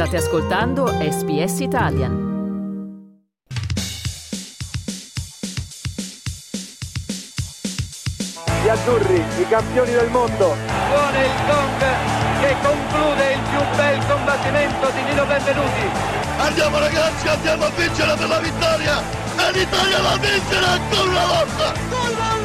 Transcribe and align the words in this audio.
State 0.00 0.16
ascoltando 0.16 0.86
SBS 0.86 1.60
Italian. 1.60 2.14
Gli 8.62 8.68
azzurri, 8.68 9.22
i 9.40 9.46
campioni 9.46 9.90
del 9.90 10.08
mondo. 10.08 10.56
Suona 10.88 11.22
il 11.22 11.32
gong 11.46 11.84
che 12.40 12.56
conclude 12.62 13.32
il 13.34 13.40
più 13.50 13.76
bel 13.76 14.06
combattimento 14.06 14.90
di 14.90 15.02
Nino 15.02 15.26
Benvenuti. 15.26 15.90
Andiamo 16.38 16.78
ragazzi, 16.78 17.28
andiamo 17.28 17.64
a 17.64 17.70
vincere 17.76 18.14
per 18.16 18.28
la 18.28 18.38
vittoria! 18.38 19.02
E 19.36 19.52
l'Italia 19.52 20.00
va 20.00 20.12
a 20.12 20.16
vincere 20.16 20.64
ancora 20.64 21.10
una 21.10 21.26
volta! 21.26 22.39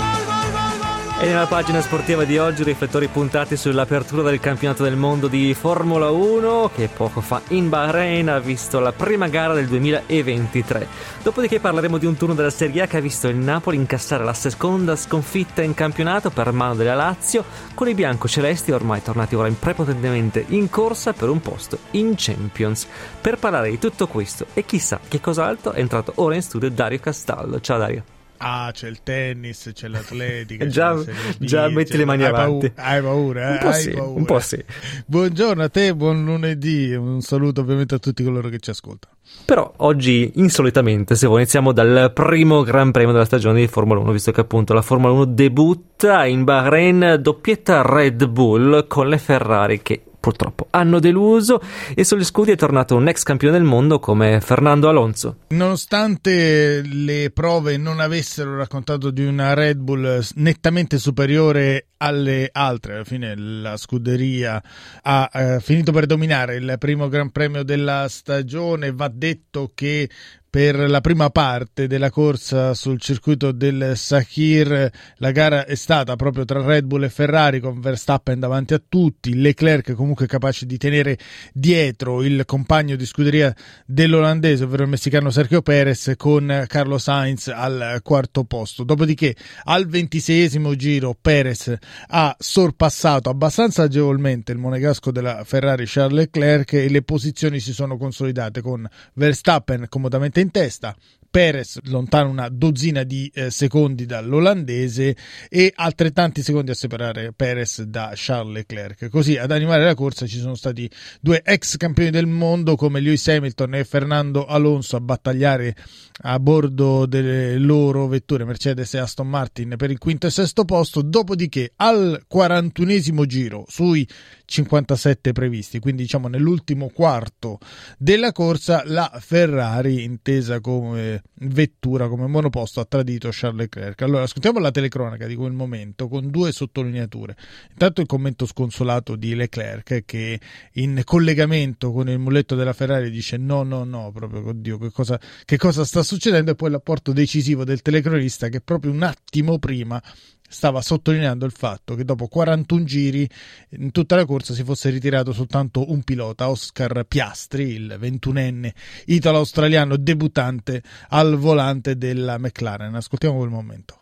E 1.26 1.28
nella 1.28 1.48
pagina 1.48 1.82
sportiva 1.82 2.24
di 2.24 2.38
oggi 2.38 2.62
riflettori 2.62 3.08
puntati 3.08 3.58
sull'apertura 3.58 4.22
del 4.22 4.40
campionato 4.40 4.84
del 4.84 4.96
mondo 4.96 5.28
di 5.28 5.56
Formula 5.56 6.12
1 6.12 6.70
che 6.76 6.88
poco 6.88 7.20
fa 7.20 7.42
in 7.48 7.68
Bahrain 7.68 8.30
ha 8.30 8.38
visto 8.38 8.80
la 8.80 8.92
prima 8.92 9.28
gara 9.28 9.56
del 9.56 9.66
2023. 9.66 10.88
Dopodiché 11.24 11.60
parleremo 11.60 11.98
di 11.98 12.06
un 12.06 12.16
turno 12.16 12.36
della 12.36 12.52
Serie 12.52 12.84
A 12.84 12.86
che 12.86 12.98
ha 12.98 13.02
visto 13.02 13.28
il 13.28 13.38
Napoli 13.38 13.78
incassare 13.78 14.24
la 14.24 14.36
seconda 14.36 14.96
sconfitta 14.96 15.64
in 15.64 15.74
campionato 15.74 16.30
per 16.30 16.52
mano 16.52 16.76
della 16.76 16.94
Lazio 16.94 17.44
con 17.74 17.88
i 17.88 17.96
biancocelesti 17.96 18.72
ormai 18.72 19.02
tornati 19.02 19.34
ora 19.34 19.50
prepotentemente 19.50 20.46
in 20.50 20.70
corsa 20.70 21.14
per 21.14 21.30
un 21.30 21.42
posto 21.42 21.80
in 21.92 22.14
Champions. 22.16 22.86
Per 23.20 23.40
parlare 23.40 23.72
di 23.72 23.80
tutto 23.80 24.06
questo 24.06 24.46
e 24.54 24.64
chissà 24.64 25.00
che 25.08 25.20
cos'altro 25.20 25.72
è 25.72 25.80
entrato 25.80 26.12
ora 26.18 26.36
in 26.36 26.44
studio 26.44 26.70
Dario 26.70 27.00
Castallo. 27.00 27.60
Ciao 27.62 27.80
Dario. 27.80 28.15
Ah, 28.48 28.70
c'è 28.72 28.88
il 28.88 29.02
tennis, 29.02 29.72
c'è 29.74 29.88
l'atletica. 29.88 30.68
già, 30.70 30.94
c'è 31.04 31.12
già 31.40 31.68
metti 31.68 31.98
le 31.98 32.06
mani 32.06 32.22
hai 32.22 32.30
avanti. 32.30 32.70
Paura, 32.70 32.92
hai 32.92 33.02
paura, 33.02 33.48
eh? 33.48 33.52
Un 33.54 33.58
po' 33.58 33.68
hai 33.70 33.82
sì, 33.82 33.90
paura. 33.90 34.20
un 34.20 34.26
po' 34.26 34.40
sì. 34.40 34.64
Buongiorno 35.08 35.64
a 35.64 35.70
te, 35.70 35.96
buon 35.96 36.24
lunedì. 36.24 36.94
Un 36.94 37.22
saluto 37.22 37.62
ovviamente 37.62 37.96
a 37.96 37.98
tutti 37.98 38.24
coloro 38.24 38.48
che 38.50 38.60
ci 38.60 38.70
ascoltano. 38.70 39.16
Però 39.46 39.74
oggi, 39.78 40.34
insolitamente, 40.36 41.16
se 41.16 41.26
vuoi, 41.26 41.42
iniziamo 41.42 41.72
dal 41.72 42.12
primo 42.14 42.62
Gran 42.62 42.92
Premio 42.92 43.14
della 43.14 43.26
stagione 43.26 43.62
di 43.62 43.68
Formula 43.68 44.00
1, 44.02 44.12
visto 44.12 44.32
che 44.32 44.42
appunto 44.42 44.76
la 44.76 44.84
Formula 44.84 45.12
1 45.12 45.26
debutta 45.26 46.26
in 46.26 46.44
Bahrain, 46.44 47.18
doppietta 47.20 47.82
Red 47.82 48.28
Bull 48.28 48.86
con 48.86 49.08
le 49.08 49.18
Ferrari 49.18 49.82
che 49.82 50.04
purtroppo 50.26 50.66
hanno 50.72 51.00
deluso 51.00 51.62
e 51.94 52.04
sugli 52.04 52.24
scudi 52.24 52.50
è 52.50 52.56
tornato 52.56 52.96
un 52.96 53.08
ex 53.08 53.22
campione 53.22 53.54
del 53.54 53.64
mondo 53.64 54.00
come 54.00 54.42
Fernando 54.42 54.90
Alonso. 54.90 55.38
Nonostante 55.50 56.82
le 56.82 57.30
prove 57.30 57.78
non 57.78 58.00
avessero 58.00 58.58
raccontato 58.58 59.12
di 59.12 59.24
una 59.24 59.54
Red 59.54 59.78
Bull 59.78 60.26
nettamente 60.38 60.98
superiore 60.98 61.90
alle 61.98 62.50
altre, 62.52 62.96
alla 62.96 63.04
fine 63.04 63.36
la 63.36 63.78
scuderia 63.78 64.62
ha 65.04 65.30
eh, 65.32 65.60
finito 65.60 65.92
per 65.92 66.08
dominare 66.08 66.56
il 66.56 66.76
primo 66.80 67.08
Gran 67.08 67.30
Premio 67.30 67.62
della 67.64 68.08
stagione, 68.10 68.92
va 68.94 69.12
detto 69.14 69.74
che 69.76 70.10
per 70.56 70.90
la 70.90 71.02
prima 71.02 71.30
parte 71.32 71.86
della 71.86 72.10
corsa 72.10 72.74
sul 72.76 73.02
circuito 73.02 73.52
del 73.52 73.92
Sakir. 73.98 74.90
La 75.18 75.32
gara 75.32 75.66
è 75.66 75.76
stata 75.76 76.16
proprio 76.16 76.46
tra 76.46 76.62
Red 76.62 76.86
Bull 76.86 77.04
e 77.04 77.10
Ferrari 77.10 77.60
con 77.60 77.82
Verstappen 77.82 78.40
davanti 78.40 78.74
a 78.74 78.82
tutti, 78.88 79.36
Leclerc 79.36 79.92
comunque 79.92 80.28
capace 80.28 80.66
di 80.66 80.78
tenere 80.78 81.18
dietro 81.52 82.24
il 82.24 82.46
compagno 82.46 82.96
di 82.96 83.06
scuderia 83.06 83.54
dell'olandese, 83.86 84.64
ovvero 84.64 84.84
il 84.84 84.90
messicano 84.92 85.30
Sergio 85.30 85.62
Perez 85.62 86.14
con 86.16 86.64
Carlo 86.68 87.00
Sainz 87.00 87.50
al 87.50 88.00
quarto 88.02 88.46
posto. 88.46 88.86
Dopodiché 88.86 89.36
al 89.66 89.88
ventiseiesimo 89.88 90.74
giro 90.76 91.18
Perez 91.20 91.76
ha 92.08 92.34
sorpassato 92.40 93.30
abbastanza 93.30 93.84
agevolmente 93.84 94.54
il 94.54 94.60
monegasco 94.60 95.12
della 95.12 95.44
Ferrari 95.44 95.84
Charles 95.86 96.18
Leclerc 96.18 96.72
e 96.76 96.88
le 96.88 97.02
posizioni 97.02 97.60
si 97.60 97.74
sono 97.74 97.98
consolidate 97.98 98.62
con 98.62 98.88
Verstappen 99.16 99.88
comodamente 99.90 100.44
in 100.46 100.52
testa, 100.52 100.96
Perez 101.30 101.80
lontano 101.84 102.30
una 102.30 102.50
dozzina 102.50 103.04
di 103.04 103.30
eh, 103.34 103.50
secondi 103.50 104.06
dall'olandese 104.06 105.16
e 105.50 105.72
altrettanti 105.76 106.42
secondi 106.42 106.72
a 106.72 106.76
separare 106.76 107.34
Perez 107.34 107.84
da 107.84 108.12
Charles 108.16 108.54
Leclerc. 108.54 109.10
Così 109.10 109.38
ad 109.38 109.52
animare 109.52 109.84
la 109.84 109.96
corsa 109.96 110.26
ci 110.26 110.40
sono 110.40 110.56
stati 110.56 110.90
due 111.22 111.42
ex 111.44 111.78
campioni 111.78 112.10
del 112.10 112.28
mondo 112.28 112.76
come 112.76 113.00
Lewis 113.00 113.28
Hamilton 113.28 113.76
e 113.76 113.84
Fernando 113.84 114.46
Alonso 114.46 114.96
a 114.96 115.02
battagliare 115.02 115.76
a 116.22 116.40
bordo 116.40 117.06
delle 117.06 117.58
loro 117.58 118.08
vetture 118.08 118.46
Mercedes 118.46 118.94
e 118.94 119.00
Aston 119.00 119.28
Martin 119.28 119.76
per 119.78 119.92
il 119.92 119.98
quinto 119.98 120.28
e 120.28 120.32
sesto 120.32 120.64
posto. 120.66 121.02
Dopodiché 121.02 121.74
al 121.78 122.26
41esimo 122.32 123.26
giro 123.26 123.66
sui 123.68 124.08
57 124.46 125.32
previsti, 125.32 125.80
quindi 125.80 126.04
diciamo 126.04 126.28
nell'ultimo 126.28 126.90
quarto 126.94 127.60
della 127.98 128.32
corsa, 128.32 128.84
la 128.86 129.12
Ferrari, 129.20 130.04
intesa 130.04 130.60
come 130.60 131.24
vettura, 131.34 132.08
come 132.08 132.28
monoposto, 132.28 132.80
ha 132.80 132.86
tradito 132.86 133.30
Charles 133.32 133.62
Leclerc. 133.62 134.02
Allora, 134.02 134.24
ascoltiamo 134.24 134.60
la 134.60 134.72
telecronaca 134.72 135.28
di 135.28 135.36
quel 135.36 135.52
momento 135.52 136.08
con 136.08 136.30
due 136.30 136.52
sottolineature. 136.52 137.36
Intanto 137.72 138.02
il 138.02 138.08
commento 138.08 138.46
sconsolato 138.46 139.16
di 139.16 139.36
Leclerc 139.36 140.04
che 140.06 140.40
in 140.74 141.02
collegamento 141.04 141.92
con 141.92 142.10
il 142.10 142.20
muletto 142.20 142.56
della 142.56 142.74
Ferrari 142.74 143.10
dice 143.10 143.38
no, 143.38 143.64
no, 143.64 143.84
no, 143.84 144.12
proprio, 144.12 144.48
oddio, 144.48 144.78
che 144.78 144.92
cosa, 144.92 145.20
che 145.44 145.58
cosa 145.58 145.84
sta 145.84 146.04
succedendo? 146.04 146.52
E 146.52 146.56
poi 146.56 146.70
l'apporto 146.70 147.12
decisivo 147.12 147.64
del 147.64 147.82
telecronista 147.82 148.50
che 148.50 148.62
proprio 148.62 148.92
un 148.92 149.04
attimo 149.04 149.60
prima 149.60 150.02
stava 150.48 150.82
sottolineando 150.82 151.46
il 151.46 151.52
fatto 151.52 151.96
che 151.96 152.04
dopo 152.04 152.28
41 152.28 152.84
giri 152.84 153.30
in 153.72 153.92
tutta 153.92 154.16
la 154.16 154.26
corsa 154.26 154.54
si 154.54 154.64
fosse 154.64 154.90
ritirato 154.90 155.34
soltanto 155.34 155.92
un 155.92 156.04
pilota, 156.04 156.50
Oscar 156.50 157.04
Piastri, 157.08 157.70
il 157.74 157.98
21enne 158.00 158.72
italo-australiano 159.06 159.98
debuttante 159.98 160.82
al 161.10 161.38
volante 161.38 161.98
della 161.98 162.38
McLaren. 162.38 162.96
Ascoltiamo 162.96 163.38
quel 163.38 163.50
momento. 163.50 164.00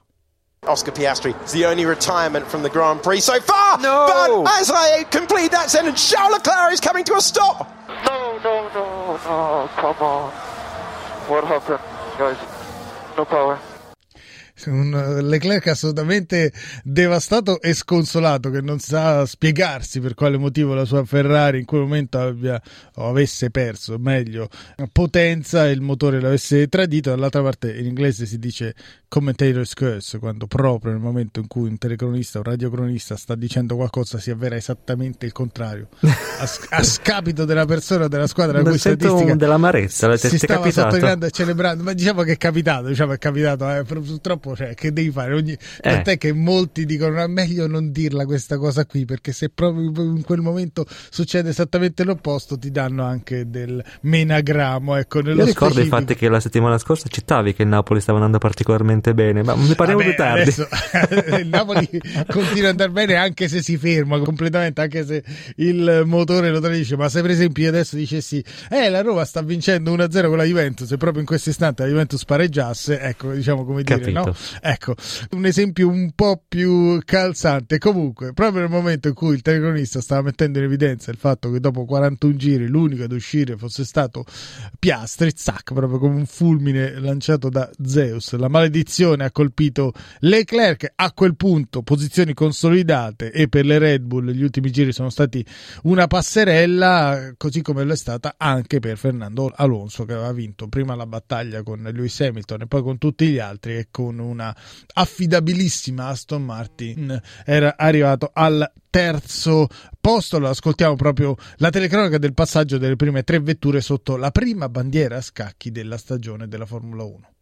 Oscar 0.65 0.93
Piastri 0.93 1.35
is 1.43 1.51
the 1.51 1.65
only 1.65 1.85
retirement 1.85 2.45
from 2.45 2.61
the 2.61 2.69
Grand 2.69 3.01
Prix 3.01 3.21
so 3.21 3.39
far. 3.41 3.79
No. 3.79 4.43
But 4.43 4.51
as 4.59 4.69
I 4.69 5.03
complete 5.11 5.51
that 5.51 5.69
sentence, 5.69 6.09
Charles 6.09 6.37
Leclerc 6.37 6.71
is 6.71 6.79
coming 6.79 7.03
to 7.05 7.15
a 7.15 7.21
stop. 7.21 7.67
No, 8.05 8.37
no, 8.37 8.69
no, 8.73 9.17
no, 9.17 9.69
come 9.75 9.97
on. 9.99 10.31
What 11.27 11.43
happened, 11.43 11.79
guys? 12.17 12.37
No 13.17 13.25
power. 13.25 13.59
Un 14.67 15.19
Leclerc 15.21 15.67
assolutamente 15.67 16.51
devastato 16.83 17.61
e 17.61 17.73
sconsolato 17.73 18.49
che 18.49 18.61
non 18.61 18.79
sa 18.79 19.25
spiegarsi 19.25 19.99
per 19.99 20.13
quale 20.13 20.37
motivo 20.37 20.73
la 20.73 20.85
sua 20.85 21.03
Ferrari 21.05 21.59
in 21.59 21.65
quel 21.65 21.81
momento 21.81 22.19
abbia, 22.19 22.61
o 22.95 23.09
avesse 23.09 23.49
perso 23.49 23.97
meglio 23.97 24.49
potenza 24.91 25.67
e 25.67 25.71
il 25.71 25.81
motore 25.81 26.19
l'avesse 26.19 26.67
tradito. 26.67 27.09
Dall'altra 27.09 27.41
parte 27.41 27.73
in 27.73 27.85
inglese 27.85 28.25
si 28.25 28.39
dice 28.39 28.73
commentator's 29.07 29.73
curse 29.75 30.17
quando 30.17 30.47
proprio 30.47 30.91
nel 30.91 30.99
momento 30.99 31.39
in 31.39 31.47
cui 31.47 31.69
un 31.69 31.77
telecronista 31.77 32.39
o 32.39 32.41
un 32.43 32.49
radiocronista 32.49 33.15
sta 33.15 33.35
dicendo 33.35 33.75
qualcosa 33.75 34.17
si 34.17 34.31
avvera 34.31 34.55
esattamente 34.55 35.25
il 35.25 35.31
contrario. 35.31 35.89
A, 36.01 36.77
a 36.77 36.83
scapito 36.83 37.45
della 37.45 37.65
persona 37.65 38.07
della 38.07 38.27
squadra 38.27 38.59
Non 38.59 38.69
cui 38.69 38.79
statistica 38.79 39.35
dell'amarezza, 39.35 40.17
si 40.17 40.37
stava 40.37 40.69
sottolineando 40.71 41.27
e 41.27 41.31
celebrando 41.31 41.83
ma 41.83 41.93
diciamo 41.93 42.23
che 42.23 42.33
è 42.33 42.37
capitato 42.37 42.87
diciamo 42.87 43.13
è 43.13 43.17
capitato 43.17 43.69
eh, 43.69 43.83
pur- 43.83 44.01
cioè, 44.55 44.73
che 44.73 44.91
devi 44.93 45.11
fare 45.11 45.33
Ogni... 45.33 45.57
tant'è 45.81 46.17
che 46.17 46.33
molti 46.33 46.85
dicono 46.85 47.21
è 47.21 47.27
meglio 47.27 47.67
non 47.67 47.91
dirla 47.91 48.25
questa 48.25 48.57
cosa 48.57 48.85
qui 48.85 49.05
perché 49.05 49.31
se 49.31 49.49
proprio 49.49 49.83
in 50.03 50.23
quel 50.23 50.41
momento 50.41 50.85
succede 51.09 51.49
esattamente 51.49 52.03
l'opposto 52.03 52.57
ti 52.57 52.71
danno 52.71 53.03
anche 53.03 53.49
del 53.49 53.83
menagramo 54.01 54.95
ecco 54.95 55.19
nello 55.21 55.41
Io 55.41 55.45
ricordo 55.45 55.73
specifico. 55.73 55.95
infatti 55.99 56.15
che 56.19 56.29
la 56.29 56.39
settimana 56.39 56.77
scorsa 56.77 57.07
citavi 57.07 57.53
che 57.53 57.63
il 57.63 57.67
Napoli 57.67 57.99
stava 57.99 58.17
andando 58.17 58.37
particolarmente 58.39 59.13
bene, 59.13 59.43
ma 59.43 59.53
ne 59.55 59.75
parliamo 59.75 60.01
Vabbè, 60.01 60.13
più 60.13 60.23
tardi. 60.23 60.41
adesso, 60.41 60.67
il 61.39 61.47
Napoli 61.47 61.87
continua 62.27 62.69
ad 62.69 62.79
andare 62.79 62.89
bene 62.91 63.15
anche 63.15 63.47
se 63.47 63.61
si 63.61 63.77
ferma 63.77 64.19
completamente, 64.19 64.81
anche 64.81 65.05
se 65.05 65.23
il 65.57 66.03
motore 66.05 66.49
lo 66.49 66.59
tradisce. 66.59 66.95
Ma 66.95 67.09
se 67.09 67.21
per 67.21 67.31
esempio 67.31 67.63
io 67.63 67.69
adesso 67.69 67.95
dicessi, 67.95 68.43
eh, 68.69 68.89
la 68.89 69.01
Roma 69.01 69.23
sta 69.25 69.41
vincendo 69.41 69.93
1-0 69.95 70.27
con 70.27 70.37
la 70.37 70.43
Juventus 70.43 70.91
e 70.91 70.97
proprio 70.97 71.21
in 71.21 71.25
questo 71.27 71.49
istante 71.49 71.83
la 71.83 71.89
Juventus 71.89 72.23
pareggiasse, 72.25 72.99
ecco, 72.99 73.31
diciamo 73.31 73.65
come 73.65 73.83
dire, 73.83 73.99
Capito. 73.99 74.19
no? 74.25 74.33
Ecco, 74.61 74.95
un 75.31 75.45
esempio 75.45 75.87
un 75.87 76.11
po' 76.13 76.41
più 76.47 76.99
calzante. 77.03 77.77
Comunque, 77.77 78.33
proprio 78.33 78.61
nel 78.61 78.69
momento 78.69 79.07
in 79.07 79.13
cui 79.13 79.33
il 79.33 79.41
telecronista 79.41 80.01
stava 80.01 80.23
mettendo 80.23 80.59
in 80.59 80.65
evidenza 80.65 81.11
il 81.11 81.17
fatto 81.17 81.51
che 81.51 81.59
dopo 81.59 81.85
41 81.85 82.35
giri 82.35 82.67
l'unico 82.67 83.03
ad 83.03 83.11
uscire 83.11 83.57
fosse 83.57 83.83
stato 83.83 84.25
Piastri, 84.79 85.31
zac, 85.35 85.73
proprio 85.73 85.99
come 85.99 86.15
un 86.15 86.25
fulmine 86.25 86.99
lanciato 86.99 87.49
da 87.49 87.69
Zeus. 87.83 88.33
La 88.33 88.47
maledizione 88.47 89.25
ha 89.25 89.31
colpito 89.31 89.93
Leclerc 90.19 90.93
a 90.95 91.11
quel 91.11 91.35
punto, 91.35 91.81
posizioni 91.83 92.33
consolidate 92.33 93.31
e 93.31 93.47
per 93.47 93.65
le 93.65 93.77
Red 93.77 94.03
Bull 94.03 94.31
gli 94.31 94.43
ultimi 94.43 94.71
giri 94.71 94.91
sono 94.91 95.09
stati 95.09 95.45
una 95.83 96.07
passerella, 96.07 97.33
così 97.37 97.61
come 97.61 97.83
lo 97.83 97.93
è 97.93 97.97
stata 97.97 98.35
anche 98.37 98.79
per 98.79 98.97
Fernando 98.97 99.51
Alonso 99.55 100.05
che 100.05 100.13
aveva 100.13 100.31
vinto 100.31 100.67
prima 100.67 100.95
la 100.95 101.05
battaglia 101.05 101.63
con 101.63 101.81
Lewis 101.81 102.19
Hamilton 102.19 102.61
e 102.61 102.67
poi 102.67 102.81
con 102.81 102.97
tutti 102.97 103.27
gli 103.27 103.39
altri 103.39 103.77
e 103.77 103.87
con 103.91 104.19
una 104.23 104.55
affidabilissima 104.93 106.07
Aston 106.07 106.43
Martin 106.43 107.21
era 107.45 107.75
arrivato 107.77 108.31
al 108.33 108.71
terzo 108.89 109.67
posto. 109.99 110.39
Lo 110.39 110.49
ascoltiamo 110.49 110.95
proprio 110.95 111.35
la 111.57 111.69
telecronaca 111.69 112.17
del 112.17 112.33
passaggio 112.33 112.77
delle 112.77 112.95
prime 112.95 113.23
tre 113.23 113.39
vetture 113.39 113.81
sotto 113.81 114.17
la 114.17 114.31
prima 114.31 114.69
bandiera 114.69 115.17
a 115.17 115.21
scacchi 115.21 115.71
della 115.71 115.97
stagione 115.97 116.47
della 116.47 116.65
Formula 116.65 117.03
1. 117.03 117.32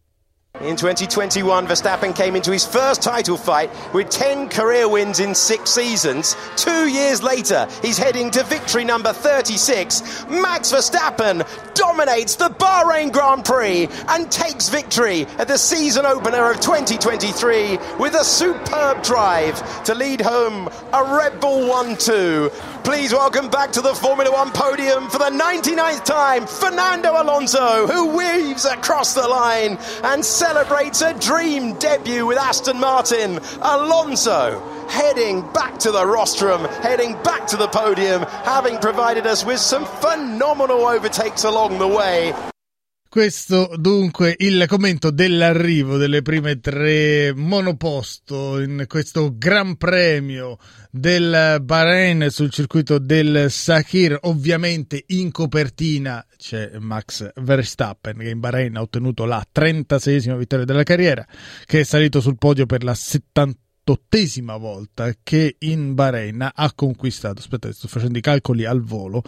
In 0.62 0.76
2021, 0.76 1.66
Verstappen 1.66 2.14
came 2.14 2.36
into 2.36 2.52
his 2.52 2.64
first 2.64 3.02
title 3.02 3.36
fight 3.36 3.68
with 3.92 4.08
10 4.10 4.48
career 4.48 4.88
wins 4.88 5.18
in 5.18 5.34
six 5.34 5.70
seasons. 5.70 6.36
Two 6.54 6.86
years 6.88 7.20
later, 7.20 7.66
he's 7.82 7.98
heading 7.98 8.30
to 8.30 8.44
victory 8.44 8.84
number 8.84 9.12
36. 9.12 10.24
Max 10.30 10.70
Verstappen 10.70 11.44
dominates 11.74 12.36
the 12.36 12.48
Bahrain 12.48 13.10
Grand 13.10 13.44
Prix 13.44 13.88
and 14.06 14.30
takes 14.30 14.68
victory 14.68 15.26
at 15.38 15.48
the 15.48 15.58
season 15.58 16.06
opener 16.06 16.52
of 16.52 16.60
2023 16.60 17.78
with 17.98 18.14
a 18.14 18.22
superb 18.22 19.02
drive 19.02 19.82
to 19.82 19.96
lead 19.96 20.20
home 20.20 20.68
a 20.92 21.16
Red 21.16 21.40
Bull 21.40 21.68
1 21.68 21.96
2. 21.96 22.50
Please 22.84 23.12
welcome 23.12 23.48
back 23.48 23.70
to 23.72 23.80
the 23.80 23.94
Formula 23.94 24.32
One 24.32 24.50
podium 24.50 25.08
for 25.08 25.18
the 25.18 25.30
99th 25.30 26.04
time, 26.04 26.46
Fernando 26.46 27.12
Alonso, 27.12 27.86
who 27.86 28.16
weaves 28.16 28.64
across 28.64 29.14
the 29.14 29.26
line 29.26 29.78
and 30.02 30.24
celebrates 30.24 31.00
a 31.00 31.16
dream 31.20 31.78
debut 31.78 32.26
with 32.26 32.38
Aston 32.38 32.80
Martin. 32.80 33.38
Alonso 33.62 34.60
heading 34.88 35.40
back 35.52 35.78
to 35.78 35.92
the 35.92 36.04
rostrum, 36.04 36.64
heading 36.82 37.12
back 37.22 37.46
to 37.46 37.56
the 37.56 37.68
podium, 37.68 38.22
having 38.22 38.78
provided 38.78 39.26
us 39.26 39.44
with 39.44 39.58
some 39.60 39.86
phenomenal 39.86 40.84
overtakes 40.84 41.44
along 41.44 41.78
the 41.78 41.88
way. 41.88 42.34
Questo 43.12 43.74
dunque 43.76 44.34
il 44.38 44.64
commento 44.66 45.10
dell'arrivo 45.10 45.98
delle 45.98 46.22
prime 46.22 46.60
tre 46.60 47.34
monoposto 47.34 48.58
in 48.58 48.86
questo 48.88 49.34
Gran 49.36 49.76
Premio 49.76 50.56
del 50.90 51.58
Bahrain 51.60 52.30
sul 52.30 52.50
circuito 52.50 52.98
del 52.98 53.50
Sakir. 53.50 54.16
Ovviamente 54.22 55.04
in 55.08 55.30
copertina 55.30 56.24
c'è 56.38 56.78
Max 56.78 57.30
Verstappen 57.34 58.16
che 58.16 58.30
in 58.30 58.40
Bahrain 58.40 58.76
ha 58.76 58.80
ottenuto 58.80 59.26
la 59.26 59.44
36esima 59.54 60.38
vittoria 60.38 60.64
della 60.64 60.82
carriera, 60.82 61.22
che 61.66 61.80
è 61.80 61.84
salito 61.84 62.18
sul 62.22 62.38
podio 62.38 62.64
per 62.64 62.82
la 62.82 62.94
70 62.94 63.60
ottesima 63.90 64.56
volta 64.56 65.12
che 65.22 65.56
in 65.60 65.94
Bahrain 65.94 66.48
ha 66.54 66.72
conquistato, 66.74 67.40
aspetta 67.40 67.72
sto 67.72 67.88
facendo 67.88 68.18
i 68.18 68.22
calcoli 68.22 68.64
al 68.64 68.82
volo, 68.82 69.22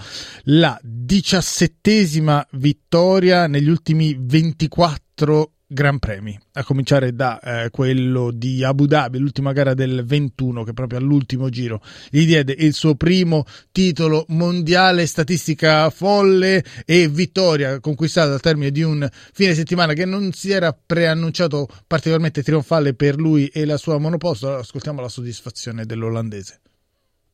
la 0.44 0.78
diciassettesima 0.82 2.46
vittoria 2.52 3.46
negli 3.46 3.68
ultimi 3.68 4.16
24 4.18 5.50
Gran 5.74 5.98
Premi, 5.98 6.38
a 6.52 6.64
cominciare 6.64 7.14
da 7.14 7.38
eh, 7.40 7.70
quello 7.70 8.30
di 8.30 8.64
Abu 8.64 8.86
Dhabi, 8.86 9.18
l'ultima 9.18 9.52
gara 9.52 9.74
del 9.74 10.04
21 10.04 10.62
che 10.62 10.72
proprio 10.72 10.98
all'ultimo 10.98 11.50
giro 11.50 11.82
gli 12.08 12.24
diede 12.24 12.54
il 12.56 12.72
suo 12.72 12.94
primo 12.94 13.44
titolo 13.72 14.24
mondiale, 14.28 15.04
statistica 15.04 15.90
folle 15.90 16.64
e 16.86 17.08
vittoria 17.08 17.80
conquistata 17.80 18.32
al 18.32 18.40
termine 18.40 18.70
di 18.70 18.82
un 18.82 19.06
fine 19.32 19.54
settimana 19.54 19.92
che 19.92 20.06
non 20.06 20.32
si 20.32 20.50
era 20.50 20.72
preannunciato 20.72 21.68
particolarmente 21.86 22.42
trionfale 22.42 22.94
per 22.94 23.16
lui 23.16 23.48
e 23.48 23.66
la 23.66 23.76
sua 23.76 23.98
monoposto. 23.98 24.54
Ascoltiamo 24.54 25.00
la 25.00 25.08
soddisfazione 25.08 25.84
dell'olandese. 25.84 26.60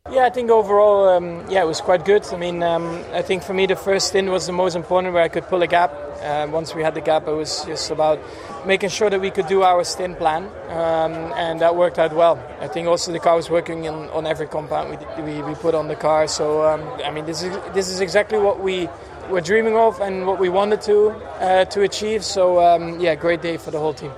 Yeah, 0.09 0.25
I 0.25 0.31
think 0.31 0.51
overall, 0.51 1.09
um, 1.11 1.45
yeah, 1.49 1.63
it 1.63 1.67
was 1.67 1.81
quite 1.81 2.05
good. 2.05 2.27
I 2.33 2.37
mean, 2.37 2.63
um, 2.63 3.05
I 3.13 3.23
think 3.23 3.45
for 3.45 3.55
me 3.55 3.67
the 3.67 3.77
first 3.77 4.09
stint 4.09 4.29
was 4.29 4.47
the 4.47 4.53
most 4.53 4.75
important, 4.75 5.15
where 5.15 5.23
I 5.23 5.29
could 5.29 5.45
pull 5.45 5.63
a 5.63 5.69
gap. 5.69 5.93
Uh, 6.23 6.49
once 6.51 6.75
we 6.75 6.83
had 6.83 6.95
the 6.95 7.01
gap, 7.01 7.29
it 7.29 7.33
was 7.33 7.65
just 7.65 7.91
about 7.93 8.19
making 8.67 8.89
sure 8.89 9.09
that 9.09 9.21
we 9.21 9.31
could 9.31 9.47
do 9.47 9.63
our 9.63 9.85
stint 9.85 10.19
plan, 10.19 10.47
um, 10.71 11.13
and 11.37 11.61
that 11.61 11.77
worked 11.77 11.99
out 11.99 12.13
well. 12.13 12.43
I 12.61 12.67
think 12.67 12.89
also 12.89 13.13
the 13.13 13.21
car 13.21 13.37
was 13.37 13.51
working 13.51 13.85
in, 13.85 13.95
on 13.95 14.27
every 14.27 14.49
compound 14.49 14.91
we, 14.91 15.23
we, 15.23 15.43
we 15.43 15.55
put 15.55 15.75
on 15.75 15.87
the 15.87 15.97
car. 15.97 16.27
So 16.27 16.67
um, 16.67 16.83
I 17.05 17.11
mean, 17.11 17.27
this 17.27 17.43
is 17.43 17.57
this 17.73 17.89
is 17.89 18.01
exactly 18.01 18.39
what 18.39 18.59
we 18.59 18.89
were 19.29 19.41
dreaming 19.43 19.77
of 19.77 20.01
and 20.01 20.27
what 20.27 20.41
we 20.41 20.49
wanted 20.49 20.81
to 20.83 21.11
uh, 21.41 21.67
to 21.67 21.83
achieve. 21.83 22.25
So 22.25 22.59
um, 22.59 22.99
yeah, 22.99 23.15
great 23.15 23.43
day 23.43 23.59
for 23.59 23.71
the 23.71 23.79
whole 23.79 23.95
team. 23.95 24.11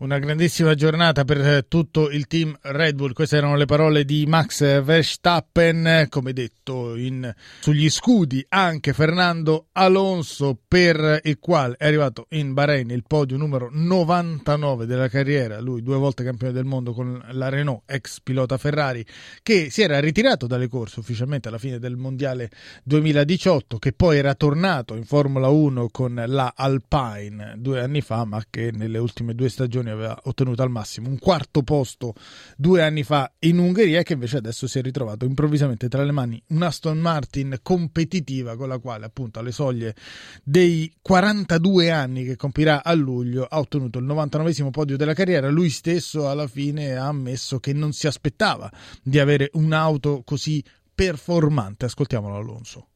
Una 0.00 0.20
grandissima 0.20 0.76
giornata 0.76 1.24
per 1.24 1.40
eh, 1.40 1.66
tutto 1.66 2.08
il 2.08 2.28
team 2.28 2.56
Red 2.60 2.94
Bull. 2.94 3.12
Queste 3.12 3.36
erano 3.36 3.56
le 3.56 3.64
parole 3.64 4.04
di 4.04 4.26
Max 4.28 4.80
Verstappen, 4.80 6.06
come 6.08 6.32
detto 6.32 6.94
in, 6.94 7.34
sugli 7.58 7.90
scudi 7.90 8.46
anche 8.50 8.92
Fernando 8.92 9.66
Alonso, 9.72 10.56
per 10.68 11.18
il 11.24 11.40
quale 11.40 11.74
è 11.76 11.86
arrivato 11.88 12.26
in 12.30 12.52
Bahrain 12.52 12.88
il 12.90 13.02
podio 13.08 13.36
numero 13.36 13.70
99 13.72 14.86
della 14.86 15.08
carriera. 15.08 15.58
Lui 15.58 15.82
due 15.82 15.96
volte 15.96 16.22
campione 16.22 16.52
del 16.52 16.64
mondo 16.64 16.92
con 16.92 17.20
la 17.32 17.48
Renault, 17.48 17.82
ex 17.86 18.20
pilota 18.22 18.56
Ferrari, 18.56 19.04
che 19.42 19.68
si 19.68 19.82
era 19.82 19.98
ritirato 19.98 20.46
dalle 20.46 20.68
corse 20.68 21.00
ufficialmente 21.00 21.48
alla 21.48 21.58
fine 21.58 21.80
del 21.80 21.96
mondiale 21.96 22.50
2018, 22.84 23.78
che 23.78 23.92
poi 23.92 24.18
era 24.18 24.36
tornato 24.36 24.94
in 24.94 25.06
Formula 25.06 25.48
1 25.48 25.88
con 25.88 26.22
la 26.24 26.52
Alpine 26.54 27.54
due 27.56 27.80
anni 27.80 28.00
fa, 28.00 28.24
ma 28.24 28.40
che 28.48 28.70
nelle 28.72 28.98
ultime 28.98 29.34
due 29.34 29.48
stagioni 29.48 29.86
Berlusconi 29.88 29.90
aveva 29.90 30.20
ottenuto 30.24 30.62
al 30.62 30.70
massimo 30.70 31.08
un 31.08 31.18
quarto 31.18 31.62
posto 31.62 32.14
due 32.56 32.82
anni 32.82 33.02
fa 33.02 33.32
in 33.40 33.58
Ungheria 33.58 34.02
che 34.02 34.14
invece 34.14 34.38
adesso 34.38 34.66
si 34.66 34.78
è 34.78 34.82
ritrovato 34.82 35.24
improvvisamente 35.24 35.88
tra 35.88 36.04
le 36.04 36.12
mani 36.12 36.42
un 36.48 36.62
Aston 36.62 36.98
Martin 36.98 37.58
competitiva 37.62 38.56
con 38.56 38.68
la 38.68 38.78
quale 38.78 39.06
appunto 39.06 39.38
alle 39.38 39.52
soglie 39.52 39.94
dei 40.42 40.92
42 41.00 41.90
anni 41.90 42.24
che 42.24 42.36
compirà 42.36 42.84
a 42.84 42.92
luglio 42.92 43.44
ha 43.44 43.58
ottenuto 43.58 43.98
il 43.98 44.04
99 44.04 44.70
podio 44.70 44.96
della 44.96 45.14
carriera. 45.14 45.48
Lui 45.48 45.70
stesso 45.70 46.28
alla 46.28 46.46
fine 46.46 46.96
ha 46.96 47.06
ammesso 47.06 47.58
che 47.58 47.72
non 47.72 47.92
si 47.92 48.06
aspettava 48.06 48.70
di 49.02 49.18
avere 49.18 49.50
un'auto 49.54 50.22
così 50.24 50.62
performante. 50.94 51.86
Ascoltiamolo 51.86 52.36
Alonso 52.36 52.86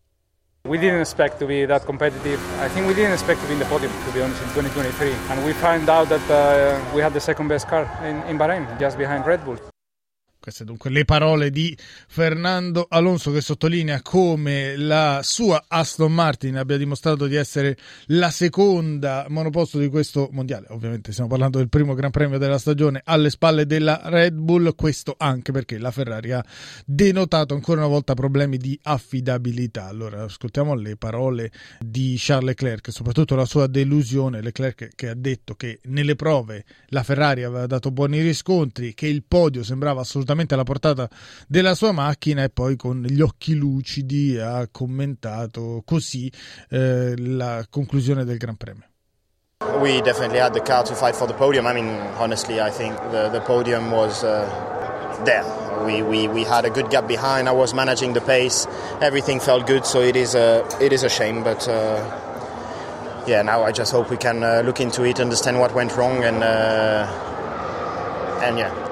We 0.65 0.79
didn't 0.79 1.01
expect 1.01 1.41
to 1.41 1.47
be 1.47 1.65
that 1.65 1.85
competitive. 1.87 2.41
I 2.61 2.69
think 2.69 2.87
we 2.87 2.95
didn't 2.95 3.15
expect 3.15 3.41
to 3.41 3.47
be 3.49 3.55
in 3.55 3.59
the 3.59 3.65
podium, 3.65 3.91
to 4.07 4.13
be 4.13 4.23
honest, 4.23 4.41
in 4.43 4.49
2023. 4.51 5.11
And 5.29 5.45
we 5.45 5.55
found 5.55 5.89
out 5.89 6.09
that 6.09 6.31
uh, 6.31 6.95
we 6.95 7.03
had 7.03 7.13
the 7.13 7.21
second 7.21 7.49
best 7.49 7.67
car 7.67 7.83
in, 8.05 8.23
in 8.31 8.39
Bahrain, 8.39 8.79
just 8.79 8.97
behind 8.97 9.27
Red 9.27 9.45
Bull. 9.45 9.59
Queste 10.43 10.65
dunque 10.65 10.91
le 10.91 11.05
parole 11.05 11.51
di 11.51 11.73
Fernando 12.09 12.89
Alonso 12.91 13.31
che 13.31 13.41
sottolinea 13.41 14.03
come 14.03 14.77
la 14.77 15.21
sua 15.23 15.67
Aston 15.69 16.13
Martin 16.13 16.57
abbia 16.57 16.77
dimostrato 16.77 17.29
di 17.29 17.37
essere 17.37 17.77
la 18.07 18.29
seconda 18.29 19.27
monoposto 19.29 19.79
di 19.79 19.87
questo 19.87 20.31
mondiale. 20.33 20.67
Ovviamente 20.71 21.13
stiamo 21.13 21.31
parlando 21.31 21.59
del 21.59 21.69
primo 21.69 21.95
Gran 21.95 22.11
Premio 22.11 22.39
della 22.39 22.59
stagione 22.59 23.03
alle 23.05 23.31
spalle 23.31 23.67
della 23.67 24.01
Red 24.03 24.35
Bull, 24.35 24.75
questo 24.75 25.15
anche 25.17 25.53
perché 25.53 25.79
la 25.79 25.93
Ferrari 25.93 26.33
ha 26.33 26.45
denotato 26.85 27.55
ancora 27.55 27.79
una 27.79 27.91
volta 27.91 28.15
problemi 28.15 28.57
di 28.57 28.77
affidabilità. 28.83 29.87
Allora 29.87 30.25
ascoltiamo 30.25 30.75
le 30.75 30.97
parole 30.97 31.53
di 31.79 32.17
Charles 32.19 32.49
Leclerc, 32.49 32.91
soprattutto 32.91 33.37
la 33.37 33.45
sua 33.45 33.69
delusione, 33.69 34.43
Leclerc 34.43 34.89
che 34.97 35.09
ha 35.09 35.15
detto 35.15 35.55
che 35.55 35.79
nelle 35.85 36.17
prove 36.17 36.65
la 36.89 37.05
Ferrari 37.05 37.45
aveva 37.45 37.67
dato 37.67 37.93
buoni 37.93 38.21
riscontri, 38.21 38.93
che 38.93 39.07
il 39.07 39.23
podio 39.23 39.63
sembrava 39.63 40.01
assolutamente 40.01 40.31
assolutamente 40.33 40.55
alla 40.55 40.65
portata 40.65 41.09
della 41.47 41.75
sua 41.75 41.93
macchina 41.93 42.43
e 42.43 42.49
poi 42.49 42.77
con 42.77 43.03
gli 43.03 43.21
occhi 43.21 43.55
lucidi 43.55 44.39
ha 44.39 44.67
commentato 44.71 45.83
così 45.85 46.31
eh, 46.71 47.15
la 47.17 47.65
conclusione 47.69 48.25
del 48.25 48.39
Gran 48.39 48.57
Premio. 48.57 48.87
We 49.81 50.01
definitely 50.01 50.41
had 50.41 50.53
the 50.55 50.63
car 50.63 50.83
to 50.85 50.95
fight 50.95 51.15
for 51.15 51.29
the 51.29 51.35
podium. 51.35 51.67
I 51.67 51.73
mean, 51.73 51.89
honestly, 52.19 52.59
I 52.61 52.71
think 52.71 52.99
the, 53.11 53.29
the 53.31 53.41
podium 53.41 53.93
was 53.93 54.25
uh, 54.25 54.45
there. 55.25 55.45
We, 55.85 56.03
we, 56.03 56.27
we 56.27 56.43
had 56.43 56.65
a 56.65 56.71
good 56.71 56.91
gap 56.91 57.07
behind. 57.07 57.49
I 57.49 57.53
was 57.53 57.73
managing 57.73 58.13
the 58.13 58.21
pace. 58.21 58.67
Everything 59.01 59.39
felt 59.39 59.67
good, 59.67 59.87
so 59.87 60.01
it 60.01 60.17
is 60.17 60.35
a, 60.35 60.65
it 60.81 60.93
is 60.93 61.05
a 61.05 61.09
shame. 61.09 61.45
But 61.45 61.69
uh, 61.69 62.03
yeah, 63.27 63.43
now 63.43 63.63
I 63.63 63.71
just 63.71 63.93
hope 63.93 64.11
we 64.11 64.17
can 64.17 64.43
uh, 64.43 64.63
look 64.65 64.81
into 64.81 65.05
it, 65.05 65.21
understand 65.21 65.61
what 65.61 65.73
went 65.75 65.97
wrong, 65.97 66.25
and, 66.25 66.43
uh, 66.43 67.07
and 68.43 68.59
yeah, 68.59 68.92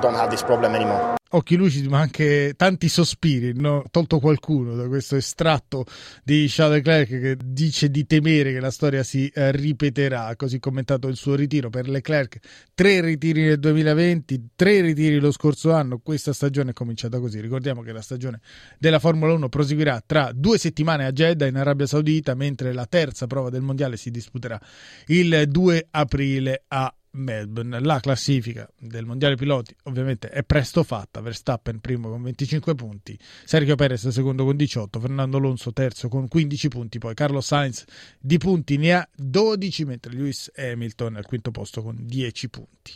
don't 0.00 0.16
have 0.16 0.30
this 0.30 0.42
problem 0.42 0.74
anymore. 0.74 1.14
Occhi 1.34 1.56
lucidi, 1.56 1.88
ma 1.88 1.98
anche 1.98 2.54
tanti 2.56 2.88
sospiri. 2.88 3.54
No? 3.54 3.82
Tolto 3.90 4.20
qualcuno 4.20 4.76
da 4.76 4.86
questo 4.86 5.16
estratto 5.16 5.84
di 6.22 6.46
Charles 6.48 6.76
Leclerc 6.76 7.08
che 7.08 7.36
dice 7.44 7.90
di 7.90 8.06
temere 8.06 8.52
che 8.52 8.60
la 8.60 8.70
storia 8.70 9.02
si 9.02 9.26
eh, 9.34 9.50
ripeterà. 9.50 10.36
Così 10.36 10.60
commentato 10.60 11.08
il 11.08 11.16
suo 11.16 11.34
ritiro 11.34 11.70
per 11.70 11.88
Leclerc. 11.88 12.38
Tre 12.72 13.00
ritiri 13.00 13.42
nel 13.42 13.58
2020, 13.58 14.50
tre 14.54 14.80
ritiri 14.80 15.18
lo 15.18 15.32
scorso 15.32 15.72
anno. 15.72 15.98
Questa 15.98 16.32
stagione 16.32 16.70
è 16.70 16.72
cominciata 16.72 17.18
così. 17.18 17.40
Ricordiamo 17.40 17.82
che 17.82 17.90
la 17.90 18.02
stagione 18.02 18.40
della 18.78 19.00
Formula 19.00 19.32
1 19.32 19.48
proseguirà 19.48 20.00
tra 20.06 20.30
due 20.32 20.56
settimane 20.56 21.04
a 21.04 21.10
Jeddah 21.10 21.48
in 21.48 21.56
Arabia 21.56 21.86
Saudita, 21.86 22.34
mentre 22.34 22.72
la 22.72 22.86
terza 22.86 23.26
prova 23.26 23.50
del 23.50 23.62
mondiale 23.62 23.96
si 23.96 24.12
disputerà 24.12 24.60
il 25.06 25.46
2 25.48 25.88
aprile 25.90 26.62
a 26.68 26.94
Melbourne. 27.14 27.80
La 27.80 28.00
classifica 28.00 28.68
del 28.78 29.04
mondiale 29.04 29.36
piloti 29.36 29.74
ovviamente 29.84 30.28
è 30.28 30.42
presto 30.42 30.82
fatta. 30.82 31.20
Verstappen 31.20 31.80
primo 31.80 32.08
con 32.08 32.22
25 32.22 32.74
punti, 32.74 33.18
Sergio 33.44 33.74
Perez 33.74 34.08
secondo 34.08 34.44
con 34.44 34.56
18, 34.56 35.00
Fernando 35.00 35.36
Alonso 35.36 35.72
terzo 35.72 36.08
con 36.08 36.28
15 36.28 36.68
punti, 36.68 36.98
poi 36.98 37.14
Carlos 37.14 37.46
Sainz 37.46 37.84
di 38.18 38.38
punti 38.38 38.76
ne 38.76 38.94
ha 38.94 39.08
12, 39.14 39.84
mentre 39.84 40.12
Lewis 40.12 40.50
Hamilton 40.54 41.16
al 41.16 41.26
quinto 41.26 41.50
posto 41.50 41.82
con 41.82 41.96
10 41.98 42.48
punti. 42.48 42.92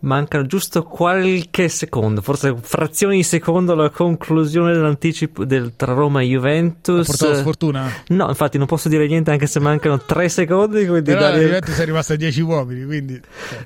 Mancano 0.00 0.46
giusto 0.46 0.82
qualche 0.84 1.68
secondo, 1.68 2.20
forse 2.20 2.54
frazioni 2.60 3.16
di 3.16 3.22
secondo 3.22 3.72
alla 3.72 3.90
conclusione 3.90 4.72
dell'anticipo 4.72 5.44
del, 5.44 5.72
tra 5.76 5.92
Roma 5.92 6.22
e 6.22 6.26
Juventus. 6.26 7.08
Ha 7.08 7.16
portato 7.16 7.34
sfortuna? 7.36 7.92
No, 8.08 8.28
infatti 8.28 8.58
non 8.58 8.66
posso 8.66 8.88
dire 8.88 9.06
niente 9.06 9.30
anche 9.30 9.46
se 9.46 9.58
mancano 9.60 9.98
tre 10.00 10.28
secondi. 10.28 10.86
Quindi 10.86 11.10
Però 11.10 11.20
dare... 11.20 11.36
la 11.36 11.42
Juventus 11.42 11.78
è 11.78 11.84
rimasta 11.84 12.12
a 12.12 12.16
10 12.16 12.40
uomini, 12.42 12.84
quindi... 12.84 13.20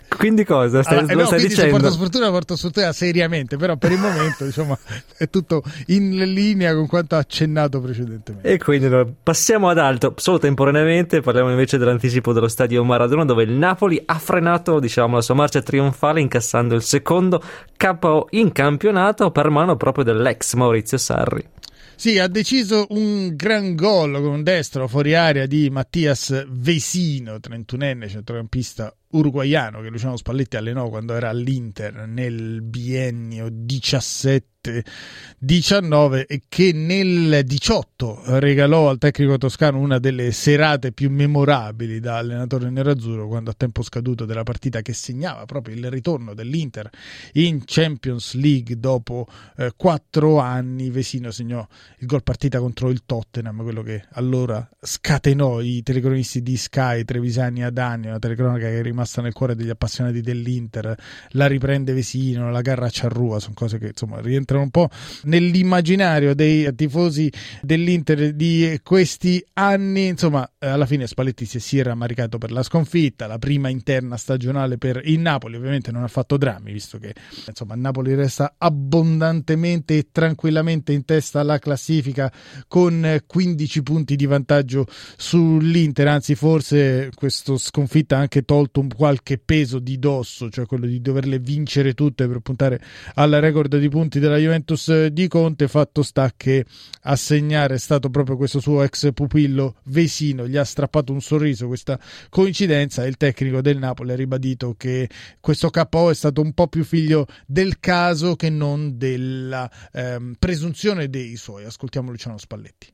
Quindi 0.09 0.45
cosa? 0.45 0.83
Stai, 0.83 0.99
allora, 0.99 1.15
lo 1.15 1.21
no, 1.21 1.27
stai 1.27 1.39
quindi 1.39 1.55
dicendo? 1.55 1.77
se 1.77 1.81
porta 1.81 1.97
sfortuna, 1.97 2.31
porta 2.31 2.57
sfortuna 2.57 2.93
seriamente, 2.93 3.57
però 3.57 3.77
per 3.77 3.93
il 3.93 3.99
momento 3.99 4.45
diciamo, 4.45 4.79
è 5.17 5.29
tutto 5.29 5.63
in 5.89 6.17
linea 6.33 6.75
con 6.75 6.87
quanto 6.87 7.17
accennato 7.17 7.81
precedentemente. 7.81 8.49
E 8.49 8.59
quindi 8.59 8.89
passiamo 9.23 9.69
ad 9.69 9.79
altro, 9.79 10.15
solo 10.17 10.39
temporaneamente, 10.39 11.21
parliamo 11.21 11.51
invece 11.51 11.77
dell'anticipo 11.77 12.33
dello 12.33 12.49
stadio 12.49 12.83
Maradona 12.85 13.25
dove 13.25 13.43
il 13.43 13.53
Napoli 13.53 14.01
ha 14.05 14.19
frenato 14.19 14.81
diciamo, 14.81 15.17
la 15.17 15.23
sua 15.23 15.35
marcia 15.35 15.61
trionfale 15.61 16.21
incassando 16.23 16.75
il 16.75 16.83
secondo 16.83 17.43
KO 17.77 18.29
in 18.31 18.53
campionato 18.53 19.31
per 19.31 19.51
mano 19.51 19.77
proprio 19.77 20.05
dell'ex 20.05 20.55
Maurizio 20.55 20.97
Sarri. 20.97 21.47
Sì, 21.95 22.19
ha 22.19 22.27
deciso 22.27 22.87
un 22.91 23.37
gran 23.37 23.77
gol 23.77 24.15
con 24.15 24.27
un 24.27 24.43
destro 24.43 24.89
fuori 24.89 25.15
area 25.15 25.47
di 25.47 25.71
Mattias 25.71 26.47
Vesino, 26.49 27.37
31enne 27.37 28.09
centrocampista 28.09 28.93
uruguaiano 29.13 29.81
che 29.81 29.89
Luciano 29.89 30.17
Spalletti 30.17 30.57
allenò 30.57 30.89
quando 30.89 31.15
era 31.15 31.29
all'Inter 31.29 32.07
nel 32.07 32.63
biennio 32.63 33.49
17-19 33.49 36.25
e 36.27 36.43
che 36.49 36.73
nel 36.73 37.43
18 37.45 38.39
regalò 38.39 38.89
al 38.89 38.99
tecnico 38.99 39.39
toscano 39.39 39.79
una 39.79 39.99
delle 39.99 40.31
serate 40.33 40.93
più 40.93 41.11
memorabili 41.11 42.01
da 42.01 42.19
allenatore 42.19 42.71
nerazzurro 42.71 43.29
quando 43.29 43.51
a 43.51 43.55
tempo 43.57 43.83
scaduto 43.83 44.25
della 44.25 44.45
partita 44.45 44.83
che 44.83 44.93
segnava 44.93 45.45
proprio 45.47 45.75
il 45.75 45.91
ritorno 45.91 46.35
dell'Inter 46.35 46.89
in 47.33 47.63
Champions 47.65 48.35
League 48.35 48.79
dopo 48.79 49.27
eh, 49.57 49.73
quattro 49.77 50.39
anni. 50.39 50.91
Vesino 50.91 51.31
segnò 51.31 51.67
il 51.99 52.07
gol 52.07 52.23
partita 52.23 52.61
contro 52.61 52.91
il 52.91 53.03
Tottenham 53.05 53.63
quello 53.63 53.83
che 53.83 54.05
allora 54.13 54.69
scatenò 54.81 55.61
i 55.61 55.83
telecronisti 55.83 56.43
di 56.43 56.57
Sky 56.57 57.05
Trevisani 57.05 57.65
Adani 57.65 58.07
una 58.07 58.19
telecronaca 58.19 58.67
che 58.67 58.79
è 58.79 58.83
rimasta 59.03 59.21
nel 59.21 59.33
cuore 59.33 59.55
degli 59.57 59.69
appassionati 59.69 60.21
dell'Inter, 60.21 60.95
la 61.31 61.47
riprende 61.47 61.93
Vesino, 61.93 62.51
la 62.51 62.61
garra 62.61 62.87
a 62.87 62.91
Ciarrua, 62.91 63.41
sono 63.41 63.55
cose 63.55 63.79
che 63.79 63.89
insomma 63.89 64.21
rientrano 64.21 64.63
un 64.63 64.71
po' 64.71 64.89
nell'immaginario 65.25 66.35
dei 66.35 66.73
tifosi 66.75 67.31
dell'Inter 67.61 68.33
di 68.33 68.81
questi 68.83 69.45
anni, 69.55 70.07
insomma 70.07 70.49
alla 70.59 70.87
fine 70.87 71.07
Spalletti 71.07 71.45
si 71.45 71.57
è 71.57 71.61
sì 71.61 71.83
rammaricato 71.83 72.39
per 72.39 72.53
la 72.53 72.63
sconfitta, 72.63 73.27
la 73.27 73.39
prima 73.39 73.69
interna 73.69 74.17
stagionale 74.17 74.79
per 74.79 75.01
il 75.05 75.19
Napoli, 75.19 75.57
ovviamente 75.57 75.91
non 75.91 76.05
ha 76.05 76.09
fatto 76.09 76.37
drammi, 76.37 76.73
visto 76.73 76.99
che 76.99 77.15
insomma 77.47 77.75
Napoli 77.75 78.15
resta 78.15 78.55
abbondantemente 78.57 79.97
e 79.97 80.09
tranquillamente 80.13 80.93
in 80.93 81.05
testa 81.05 81.41
alla 81.41 81.59
classifica 81.59 82.33
con 82.69 83.21
15 83.27 83.83
punti 83.83 84.17
di 84.17 84.27
vantaggio 84.27 84.87
sull'Inter, 85.17 86.07
anzi 86.07 86.35
forse 86.37 87.11
questa 87.15 87.57
sconfitta 87.57 88.17
ha 88.17 88.21
anche 88.21 88.43
tolto 88.43 88.81
un 88.81 88.89
qualche 88.95 89.39
peso 89.39 89.79
di 89.79 89.99
dosso, 89.99 90.51
cioè 90.51 90.67
quello 90.67 90.87
di 90.87 91.01
doverle 91.01 91.39
vincere 91.39 91.95
tutte 91.95 92.27
per 92.27 92.41
puntare 92.41 92.81
al 93.15 93.31
record 93.31 93.77
di 93.77 93.89
punti 93.89 94.19
della 94.19 94.37
Juventus 94.37 95.07
di 95.07 95.29
Conte. 95.29 95.69
Fatto 95.69 96.03
sta 96.03 96.33
che 96.37 96.65
a 97.03 97.17
segnare 97.17 97.75
è 97.75 97.79
stato 97.79 98.11
proprio 98.11 98.37
questo 98.37 98.61
suo 98.61 98.83
ex 98.83 99.13
pupillo 99.13 99.77
Vesino, 99.85 100.47
gli 100.47 100.57
ha 100.57 100.65
strappato 100.65 101.13
un 101.13 101.21
sorriso 101.21 101.67
questa 101.67 101.99
coincidenza 102.29 103.05
e 103.05 103.09
il 103.09 103.17
tecnico 103.17 103.61
del 103.61 103.79
Napoli 103.79 104.13
ha 104.13 104.17
ribadito 104.17 104.75
che 104.77 105.09
questo 105.41 105.71
KO 105.71 106.11
è 106.11 106.15
stato 106.15 106.41
un 106.41 106.53
po' 106.53 106.69
più 106.69 106.85
figlio 106.85 107.27
del 107.47 107.81
caso 107.81 108.37
che 108.37 108.51
non 108.51 108.97
della 108.97 109.71
ehm, 109.93 110.37
presunzione 110.39 111.09
dei 111.09 111.37
suoi. 111.37 111.65
Ascoltiamo 111.65 112.11
Luciano 112.11 112.39
Spalletti. 112.39 112.93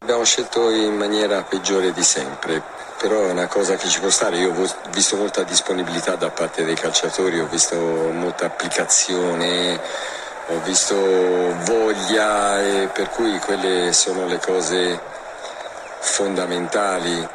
Abbiamo 0.00 0.24
scelto 0.24 0.70
in 0.70 0.96
maniera 0.96 1.42
peggiore 1.42 1.92
di 1.92 2.02
sempre, 2.02 2.62
però 2.98 3.24
è 3.24 3.30
una 3.30 3.46
cosa 3.46 3.76
che 3.76 3.88
ci 3.88 4.00
può 4.00 4.08
stare. 4.08 4.38
Io 4.38 4.54
ho 4.54 4.90
visto 4.90 5.16
molta 5.16 5.42
disponibilità 5.42 6.14
da 6.14 6.30
parte 6.30 6.64
dei 6.64 6.76
calciatori, 6.76 7.38
ho 7.40 7.46
visto 7.46 7.76
molta 7.76 8.46
applicazione, 8.46 9.78
ho 10.46 10.60
visto 10.62 10.94
voglia 10.94 12.58
e 12.62 12.88
per 12.90 13.10
cui 13.10 13.38
quelle 13.40 13.92
sono 13.92 14.26
le 14.26 14.38
cose 14.38 14.98
fondamentali. 16.00 17.28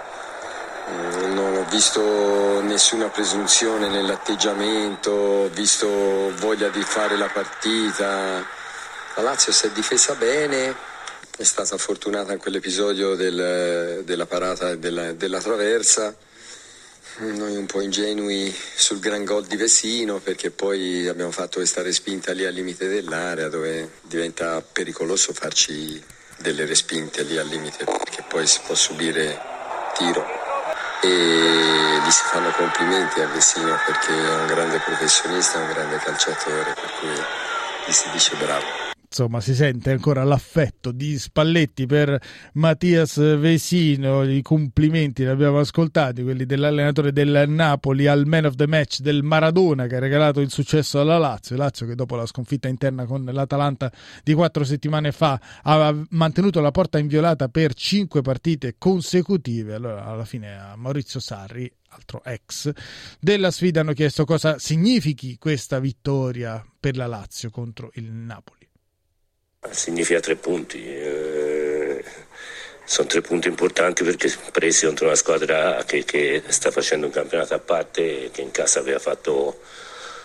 Non 1.36 1.58
ho 1.58 1.70
visto 1.70 2.62
nessuna 2.62 3.10
presunzione 3.10 3.88
nell'atteggiamento, 3.88 5.12
ho 5.12 5.48
visto 5.50 6.34
voglia 6.38 6.70
di 6.70 6.82
fare 6.82 7.18
la 7.18 7.30
partita. 7.32 8.44
La 9.16 9.22
Lazio 9.22 9.52
si 9.52 9.68
è 9.68 9.70
difesa 9.70 10.16
bene, 10.16 10.92
è 11.36 11.44
stata 11.44 11.78
fortunata 11.78 12.32
in 12.34 12.38
quell'episodio 12.38 13.16
del, 13.16 14.04
della 14.06 14.26
parata 14.28 14.70
e 14.70 14.78
della, 14.78 15.14
della, 15.14 15.42
traversa. 15.42 16.16
Noi 17.18 17.56
un 17.56 17.66
po' 17.66 17.82
ingenui 17.82 18.54
sul 18.76 19.00
gran 19.00 19.24
gol 19.24 19.46
di 19.46 19.56
Vessino 19.56 20.20
perché 20.20 20.52
poi 20.52 21.08
abbiamo 21.08 21.32
fatto 21.32 21.58
questa 21.58 21.82
respinta 21.82 22.34
lì 22.34 22.46
al 22.46 22.54
limite 22.54 22.88
dell'area 22.88 23.50
dove 23.50 24.00
diventa 24.02 24.62
pericoloso 24.62 25.34
farci 25.34 26.02
delle 26.38 26.66
respinte 26.66 27.22
lì 27.24 27.38
al 27.38 27.48
limite 27.48 27.84
perché 27.84 28.24
poi 28.28 28.48
si 28.48 28.60
può 28.66 28.74
subire 28.74 29.40
tiro 29.96 30.26
e 31.02 31.08
gli 31.08 32.12
si 32.12 32.24
fanno 32.32 32.50
complimenti 32.52 33.22
a 33.22 33.28
Vessino 33.28 33.78
perché 33.86 34.12
è 34.12 34.36
un 34.36 34.48
grande 34.48 34.80
professionista, 34.80 35.60
un 35.60 35.68
grande 35.68 35.98
calciatore 35.98 36.74
per 36.74 36.92
cui 37.00 37.14
gli 37.86 37.92
si 37.92 38.10
dice 38.12 38.36
bravo 38.38 38.83
insomma 39.14 39.42
si 39.42 39.54
sente 39.54 39.92
ancora 39.92 40.24
l'affetto 40.24 40.92
di 40.92 41.20
Spalletti 41.20 41.86
per 41.86 42.20
Mattias 42.54 43.18
Vesino, 43.38 44.24
i 44.24 44.42
complimenti 44.42 45.22
li 45.22 45.30
abbiamo 45.30 45.60
ascoltati, 45.60 46.24
quelli 46.24 46.48
dell'allenatore 46.48 47.14
del 47.14 47.46
Napoli 47.48 48.08
al 48.08 48.26
man 48.26 48.46
of 48.46 48.56
the 48.56 48.66
match 48.66 49.02
del 49.02 49.22
Maradona 49.22 49.86
che 49.86 49.98
ha 49.98 50.00
regalato 50.00 50.42
il 50.42 50.50
successo 50.50 51.00
alla 51.00 51.20
Lazio, 51.20 51.56
Lazio 51.56 51.86
che 51.86 51.94
dopo 51.94 52.16
la 52.16 52.26
sconfitta 52.26 52.68
interna 52.68 53.06
con 53.06 53.24
l'Atalanta 53.24 53.92
di 54.24 54.34
quattro 54.34 54.64
settimane 54.64 55.12
fa 55.12 55.40
ha 55.62 55.96
mantenuto 56.10 56.60
la 56.60 56.72
porta 56.72 56.98
inviolata 56.98 57.50
per 57.50 57.76
cinque 57.76 58.24
partite 58.24 58.76
consecutive, 58.80 59.76
allora 59.76 60.06
alla 60.06 60.26
fine 60.26 60.58
a 60.58 60.76
Maurizio 60.76 61.20
Sarri 61.20 61.72
altro 61.90 62.24
ex 62.24 62.72
della 63.20 63.52
sfida 63.52 63.82
hanno 63.82 63.94
chiesto 63.94 64.26
cosa 64.26 64.58
significhi 64.58 65.38
questa 65.38 65.80
vittoria 65.80 66.66
per 66.80 66.98
la 66.98 67.06
Lazio 67.06 67.52
contro 67.52 67.92
il 67.94 68.12
Napoli. 68.12 68.72
Significa 69.72 70.20
tre 70.20 70.36
punti. 70.36 70.86
Eh, 70.86 72.04
sono 72.86 73.08
tre 73.08 73.22
punti 73.22 73.48
importanti 73.48 74.04
perché 74.04 74.32
presi 74.52 74.86
contro 74.86 75.06
una 75.06 75.16
squadra 75.16 75.84
che, 75.86 76.04
che, 76.04 76.44
sta 76.48 76.70
facendo 76.70 77.06
un 77.06 77.12
campionato 77.12 77.54
a 77.54 77.60
parte 77.60 78.30
che 78.32 78.42
in 78.42 78.52
casa 78.52 78.80
aveva 78.80 79.00
fatto 79.00 79.62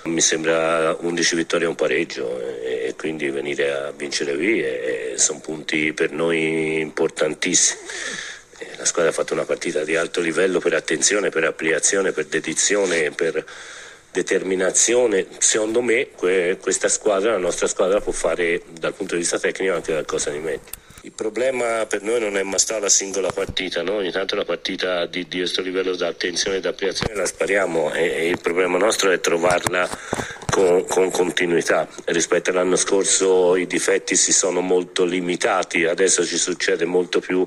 mi 0.05 0.21
sembra 0.21 0.97
11 0.99 1.35
vittorie 1.37 1.67
e 1.67 1.69
un 1.69 1.75
pareggio 1.75 2.41
e, 2.41 2.87
e 2.89 2.95
quindi 2.97 3.29
venire 3.31 3.73
a 3.73 3.93
vincere 3.93 4.35
qui 4.35 4.63
e, 4.63 5.13
e 5.13 5.19
sono 5.19 5.41
punti 5.41 5.93
per 5.93 6.11
noi 6.11 6.81
importantissimi. 6.81 7.81
La 8.77 8.85
squadra 8.85 9.11
ha 9.11 9.15
fatto 9.15 9.35
una 9.35 9.45
partita 9.45 9.85
di 9.85 9.97
alto 9.97 10.21
livello 10.21 10.59
per 10.61 10.75
attenzione, 10.75 11.31
per 11.31 11.45
applicazione, 11.45 12.13
per 12.13 12.27
dedizione, 12.27 13.11
per 13.13 13.45
determinazione, 14.19 15.27
secondo 15.39 15.81
me 15.81 16.09
questa 16.61 16.89
squadra, 16.89 17.33
la 17.33 17.39
nostra 17.39 17.69
squadra 17.69 18.01
può 18.01 18.13
fare 18.13 18.63
dal 18.79 18.95
punto 18.95 19.15
di 19.15 19.21
vista 19.21 19.39
tecnico 19.39 19.75
anche 19.75 19.93
qualcosa 19.93 20.31
di 20.31 20.39
meglio. 20.39 20.87
Il 21.03 21.13
problema 21.13 21.87
per 21.87 22.03
noi 22.03 22.19
non 22.21 22.37
è 22.37 22.43
mai 22.43 22.59
stata 22.59 22.81
la 22.81 22.89
singola 22.89 23.31
partita, 23.31 23.83
no? 23.83 23.95
ogni 23.95 24.11
tanto 24.11 24.35
la 24.35 24.45
partita 24.45 25.07
di, 25.07 25.27
di 25.29 25.39
questo 25.39 25.63
livello 25.63 25.95
di 25.95 26.03
attenzione 26.03 26.57
e 26.57 26.61
di 26.61 26.67
applicazione 26.67 27.15
la 27.15 27.25
spariamo 27.25 27.95
e, 27.95 28.03
e, 28.03 28.29
il 28.29 28.41
problema 28.41 28.77
nostro 28.79 29.11
è 29.11 29.21
trovarla 29.21 29.89
con, 30.51 30.85
con 30.87 31.11
continuità. 31.11 31.89
Rispetto 32.07 32.51
all'anno 32.51 32.77
scorso 32.77 33.55
i 33.55 33.67
difetti 33.67 34.17
si 34.17 34.33
sono 34.33 34.61
molto 34.61 35.05
limitati, 35.05 35.85
adesso 35.85 36.27
ci 36.27 36.37
succede 36.37 36.85
molto 36.85 37.21
più 37.21 37.47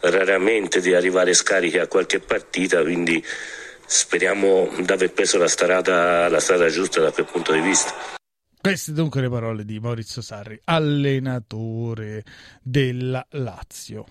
raramente 0.00 0.80
di 0.80 0.92
arrivare 0.92 1.32
scarichi 1.32 1.78
a 1.78 1.86
qualche 1.86 2.18
partita, 2.18 2.82
quindi 2.82 3.24
speriamo 3.90 4.68
di 4.80 4.92
aver 4.92 5.12
preso 5.12 5.36
la 5.36 5.48
strada, 5.48 6.28
la 6.28 6.38
strada 6.38 6.68
giusta 6.68 7.00
da 7.00 7.10
quel 7.10 7.26
punto 7.26 7.52
di 7.52 7.60
vista. 7.60 7.92
Queste 8.60 8.92
dunque 8.92 9.20
le 9.20 9.28
parole 9.28 9.64
di 9.64 9.80
Maurizio 9.80 10.22
Sarri, 10.22 10.60
allenatore 10.64 12.22
della 12.62 13.26
Lazio. 13.30 14.04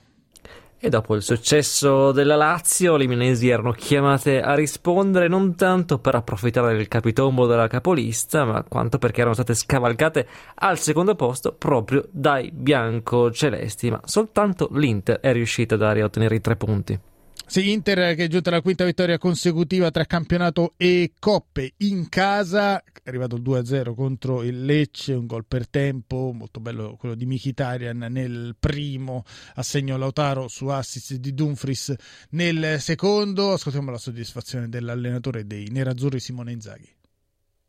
E 0.78 0.90
dopo 0.90 1.16
il 1.16 1.22
successo 1.22 2.12
della 2.12 2.36
Lazio, 2.36 2.98
le 2.98 3.08
milanesi 3.08 3.48
erano 3.48 3.72
chiamate 3.72 4.42
a 4.42 4.54
rispondere 4.54 5.30
non 5.30 5.56
tanto 5.56 6.00
per 6.00 6.16
approfittare 6.16 6.76
del 6.76 6.90
capitombo 6.90 7.48
della 7.48 7.68
capolista, 7.68 8.44
ma 8.44 8.64
quanto 8.64 8.98
perché 8.98 9.22
erano 9.22 9.36
state 9.36 9.54
scavalcate 9.54 10.28
al 10.56 10.78
secondo 10.78 11.16
posto 11.16 11.54
proprio 11.54 12.06
dai 12.12 12.52
bianco-celesti, 12.52 13.92
ma 13.92 14.02
soltanto 14.04 14.68
l'Inter 14.74 15.22
è 15.22 15.32
riuscita 15.32 15.76
a 15.76 16.04
ottenere 16.04 16.36
i 16.36 16.42
tre 16.42 16.58
punti. 16.58 17.00
Sì, 17.50 17.72
Inter 17.72 18.13
che 18.13 18.25
è 18.25 18.27
giunta 18.27 18.51
alla 18.51 18.62
quinta 18.62 18.86
vittoria 18.86 19.18
consecutiva 19.18 19.89
tra 19.89 20.06
campionato 20.06 20.75
e 20.77 21.13
coppe 21.18 21.74
in 21.77 22.08
casa, 22.08 22.79
è 22.79 23.10
arrivato 23.10 23.38
il 23.38 23.41
2-0 23.41 23.96
contro 23.96 24.44
il 24.44 24.65
Lecce, 24.65 25.13
un 25.13 25.25
gol 25.25 25.46
per 25.48 25.68
tempo, 25.68 26.32
molto 26.32 26.60
bello 26.60 26.96
quello 26.96 27.15
di 27.15 27.25
Mkhitaryan 27.25 28.06
nel 28.12 28.56
primo, 28.60 29.24
assegno 29.56 29.98
Lautaro 29.98 30.48
su 30.48 30.68
assist 30.68 31.15
di 31.15 31.34
Dumfries 31.34 31.96
nel 32.29 32.79
secondo, 32.79 33.53
ascoltiamo 33.53 33.89
la 33.89 33.98
soddisfazione 33.98 34.70
dell'allenatore 34.70 35.48
dei 35.48 35.70
nerazzurri 35.72 36.20
Simone 36.20 36.51
Inzaghi. 36.51 36.99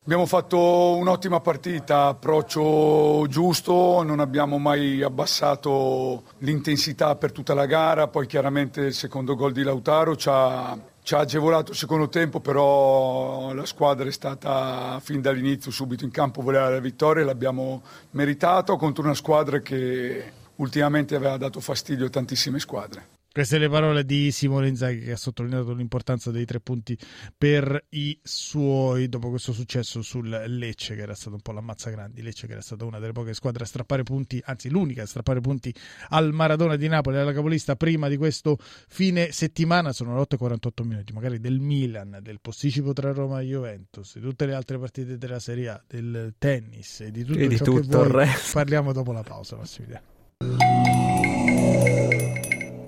Abbiamo 0.02 0.24
fatto 0.24 0.96
un'ottima 0.96 1.40
partita, 1.40 2.06
approccio 2.06 3.26
giusto, 3.28 4.02
non 4.02 4.18
abbiamo 4.18 4.56
mai 4.56 5.02
abbassato 5.02 6.22
l'intensità 6.38 7.16
per 7.16 7.32
tutta 7.32 7.52
la 7.52 7.66
gara, 7.66 8.08
poi 8.08 8.26
chiaramente 8.26 8.80
il 8.80 8.94
secondo 8.94 9.36
gol 9.36 9.52
di 9.52 9.62
Lautaro 9.62 10.16
ci 10.16 10.30
ha, 10.30 10.74
ci 11.02 11.14
ha 11.14 11.18
agevolato 11.18 11.72
il 11.72 11.76
secondo 11.76 12.08
tempo, 12.08 12.40
però 12.40 13.52
la 13.52 13.66
squadra 13.66 14.08
è 14.08 14.10
stata 14.10 14.98
fin 15.00 15.20
dall'inizio 15.20 15.70
subito 15.70 16.04
in 16.04 16.10
campo, 16.10 16.40
voleva 16.40 16.70
la 16.70 16.80
vittoria 16.80 17.22
e 17.22 17.26
l'abbiamo 17.26 17.82
meritato 18.12 18.78
contro 18.78 19.04
una 19.04 19.12
squadra 19.14 19.60
che 19.60 20.32
ultimamente 20.56 21.14
aveva 21.14 21.36
dato 21.36 21.60
fastidio 21.60 22.06
a 22.06 22.10
tantissime 22.10 22.58
squadre. 22.58 23.19
Queste 23.32 23.58
le 23.58 23.68
parole 23.68 24.04
di 24.04 24.32
Simone 24.32 24.66
Inzaghi 24.66 25.04
che 25.04 25.12
ha 25.12 25.16
sottolineato 25.16 25.72
l'importanza 25.72 26.32
dei 26.32 26.44
tre 26.44 26.58
punti 26.58 26.98
per 27.38 27.86
i 27.90 28.18
suoi 28.20 29.08
dopo 29.08 29.30
questo 29.30 29.52
successo 29.52 30.02
sul 30.02 30.28
Lecce 30.28 30.96
che 30.96 31.02
era 31.02 31.14
stato 31.14 31.36
un 31.36 31.40
po' 31.40 31.52
l'ammazza 31.52 31.90
grandi, 31.90 32.22
Lecce 32.22 32.48
che 32.48 32.54
era 32.54 32.60
stata 32.60 32.84
una 32.84 32.98
delle 32.98 33.12
poche 33.12 33.32
squadre 33.32 33.62
a 33.62 33.66
strappare 33.68 34.02
punti, 34.02 34.42
anzi 34.44 34.68
l'unica 34.68 35.02
a 35.04 35.06
strappare 35.06 35.40
punti 35.40 35.72
al 36.08 36.32
Maradona 36.32 36.74
di 36.74 36.88
Napoli, 36.88 37.18
alla 37.18 37.32
capolista 37.32 37.76
prima 37.76 38.08
di 38.08 38.16
questo 38.16 38.56
fine 38.58 39.30
settimana, 39.30 39.92
sono 39.92 40.16
le 40.16 40.26
8.48 40.28 40.84
minuti, 40.84 41.12
magari 41.12 41.38
del 41.38 41.60
Milan, 41.60 42.18
del 42.20 42.40
posticipo 42.40 42.92
tra 42.92 43.12
Roma 43.12 43.42
e 43.42 43.44
Juventus, 43.44 44.14
di 44.14 44.22
tutte 44.22 44.44
le 44.44 44.54
altre 44.54 44.76
partite 44.76 45.18
della 45.18 45.38
Serie 45.38 45.68
A, 45.68 45.80
del 45.86 46.34
tennis 46.36 46.98
e 47.02 47.12
di 47.12 47.22
tutto 47.22 47.38
e 47.38 47.46
di 47.46 47.58
tutto 47.58 48.02
il 48.02 48.28
parliamo 48.52 48.92
dopo 48.92 49.12
la 49.12 49.22
pausa 49.22 49.54
Massimiliano. 49.54 51.09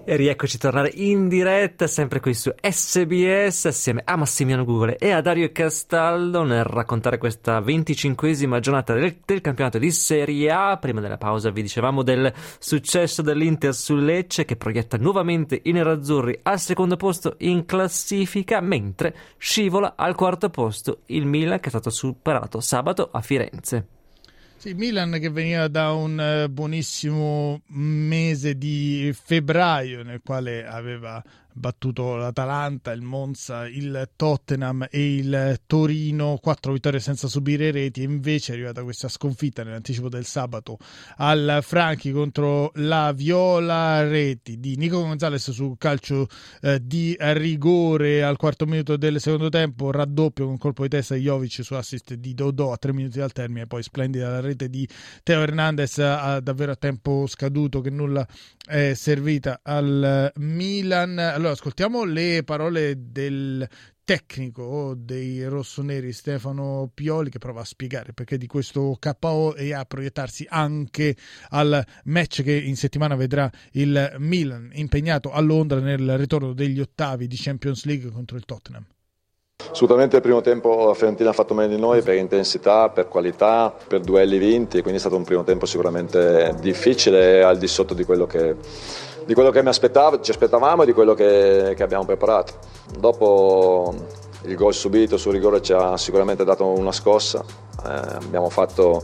E 0.04 0.16
rieccoci 0.16 0.56
a 0.56 0.58
tornare 0.58 0.90
in 0.94 1.28
diretta, 1.28 1.86
sempre 1.86 2.18
qui 2.18 2.34
su 2.34 2.52
SBS, 2.60 3.66
assieme 3.66 4.02
a 4.04 4.16
Massimiliano 4.16 4.64
Gugole 4.64 4.96
e 4.96 5.12
a 5.12 5.20
Dario 5.20 5.52
Castaldo 5.52 6.42
nel 6.42 6.64
raccontare 6.64 7.18
questa 7.18 7.60
venticinquesima 7.60 8.58
giornata 8.58 8.94
del, 8.94 9.18
del, 9.24 9.40
campionato 9.40 9.78
di 9.78 9.92
Serie 9.92 10.50
A. 10.50 10.76
Prima 10.78 11.00
della 11.00 11.18
pausa 11.18 11.50
vi 11.50 11.62
dicevamo 11.62 12.02
del 12.02 12.32
successo 12.58 13.22
dell'Inter 13.22 13.72
sul 13.72 14.04
Lecce 14.04 14.44
che 14.44 14.56
proietta 14.56 14.96
nuovamente 14.96 15.60
i 15.62 15.70
nerazzurri 15.70 16.36
al 16.42 16.58
secondo 16.58 16.96
posto 16.96 17.36
in 17.38 17.64
classifica, 17.64 18.60
mentre 18.60 19.14
scivola 19.38 19.94
al 19.94 20.16
quarto 20.16 20.50
posto 20.50 21.02
il 21.06 21.26
Milan 21.26 21.60
che 21.60 21.66
è 21.66 21.70
stato 21.70 21.90
superato 21.90 22.58
sabato 22.58 23.08
a 23.12 23.20
Firenze. 23.20 24.01
Sì, 24.62 24.74
Milan 24.74 25.18
che 25.18 25.28
veniva 25.28 25.66
da 25.66 25.90
un 25.90 26.44
uh, 26.44 26.48
buonissimo 26.48 27.62
mese 27.70 28.56
di 28.56 29.12
febbraio 29.12 30.04
nel 30.04 30.20
quale 30.22 30.64
aveva 30.64 31.20
battuto 31.54 32.16
l'Atalanta, 32.16 32.92
il 32.92 33.02
Monza, 33.02 33.66
il 33.68 34.10
Tottenham 34.16 34.86
e 34.90 35.14
il 35.14 35.60
Torino, 35.66 36.38
quattro 36.40 36.72
vittorie 36.72 37.00
senza 37.00 37.28
subire 37.28 37.70
reti. 37.70 38.00
E 38.00 38.04
invece 38.04 38.52
è 38.52 38.54
arrivata 38.54 38.82
questa 38.82 39.08
sconfitta 39.08 39.62
nell'anticipo 39.62 40.08
del 40.08 40.24
sabato 40.24 40.78
al 41.16 41.58
Franchi 41.62 42.10
contro 42.12 42.70
la 42.76 43.12
Viola 43.12 44.06
Reti 44.06 44.58
di 44.58 44.76
Nico 44.76 45.00
Gonzalez 45.00 45.50
su 45.50 45.74
calcio 45.78 46.28
eh, 46.60 46.80
di 46.82 47.16
rigore. 47.18 48.22
Al 48.22 48.36
quarto 48.36 48.66
minuto 48.66 48.96
del 48.96 49.20
secondo 49.20 49.48
tempo, 49.48 49.90
raddoppio 49.90 50.46
con 50.46 50.58
colpo 50.58 50.82
di 50.82 50.88
testa 50.88 51.14
di 51.14 51.22
Jovic 51.22 51.62
su 51.62 51.74
assist 51.74 52.14
di 52.14 52.34
Dodò 52.34 52.72
a 52.72 52.76
tre 52.76 52.92
minuti 52.92 53.18
dal 53.18 53.32
termine, 53.32 53.66
poi 53.66 53.82
splendida 53.82 54.28
la 54.28 54.40
rete 54.40 54.68
di 54.68 54.88
Teo 55.22 55.40
Hernandez 55.40 55.98
a, 55.98 56.40
davvero 56.40 56.72
a 56.72 56.76
tempo 56.76 57.26
scaduto 57.26 57.80
che 57.80 57.90
nulla 57.90 58.26
è 58.64 58.94
servita 58.94 59.60
al 59.62 60.32
Milan. 60.36 61.34
Allora, 61.42 61.56
ascoltiamo 61.56 62.04
le 62.04 62.44
parole 62.44 62.94
del 63.10 63.66
tecnico 64.04 64.94
dei 64.96 65.44
rossoneri 65.48 66.12
Stefano 66.12 66.88
Pioli 66.94 67.30
che 67.30 67.40
prova 67.40 67.62
a 67.62 67.64
spiegare 67.64 68.12
perché 68.12 68.38
di 68.38 68.46
questo 68.46 68.96
KO 69.00 69.56
e 69.56 69.74
a 69.74 69.84
proiettarsi 69.84 70.46
anche 70.48 71.16
al 71.48 71.84
match 72.04 72.44
che 72.44 72.54
in 72.54 72.76
settimana 72.76 73.16
vedrà 73.16 73.50
il 73.72 74.14
Milan 74.18 74.70
impegnato 74.74 75.32
a 75.32 75.40
Londra 75.40 75.80
nel 75.80 76.16
ritorno 76.16 76.52
degli 76.52 76.78
ottavi 76.78 77.26
di 77.26 77.36
Champions 77.36 77.86
League 77.86 78.08
contro 78.12 78.36
il 78.36 78.44
Tottenham. 78.44 78.86
Assolutamente 79.68 80.16
il 80.16 80.22
primo 80.22 80.42
tempo 80.42 80.86
la 80.86 80.94
Fiorentina 80.94 81.30
ha 81.30 81.32
fatto 81.32 81.54
meglio 81.54 81.74
di 81.74 81.80
noi 81.80 82.02
per 82.02 82.14
intensità, 82.14 82.88
per 82.90 83.08
qualità, 83.08 83.74
per 83.88 84.00
duelli 84.00 84.38
vinti, 84.38 84.80
quindi 84.80 84.98
è 84.98 85.00
stato 85.00 85.16
un 85.16 85.24
primo 85.24 85.42
tempo 85.42 85.66
sicuramente 85.66 86.54
difficile 86.60 87.42
al 87.42 87.58
di 87.58 87.66
sotto 87.66 87.94
di 87.94 88.04
quello 88.04 88.26
che, 88.26 88.54
di 89.24 89.34
quello 89.34 89.50
che 89.50 89.62
ci 90.22 90.30
aspettavamo 90.30 90.82
e 90.82 90.86
di 90.86 90.92
quello 90.92 91.14
che, 91.14 91.74
che 91.76 91.82
abbiamo 91.82 92.04
preparato. 92.04 92.54
Dopo 92.98 93.94
il 94.42 94.56
gol 94.56 94.74
subito 94.74 95.16
sul 95.16 95.32
rigore 95.32 95.62
ci 95.62 95.72
ha 95.72 95.96
sicuramente 95.96 96.44
dato 96.44 96.66
una 96.66 96.92
scossa, 96.92 97.44
eh, 97.84 97.88
abbiamo 97.88 98.48
fatto 98.48 99.02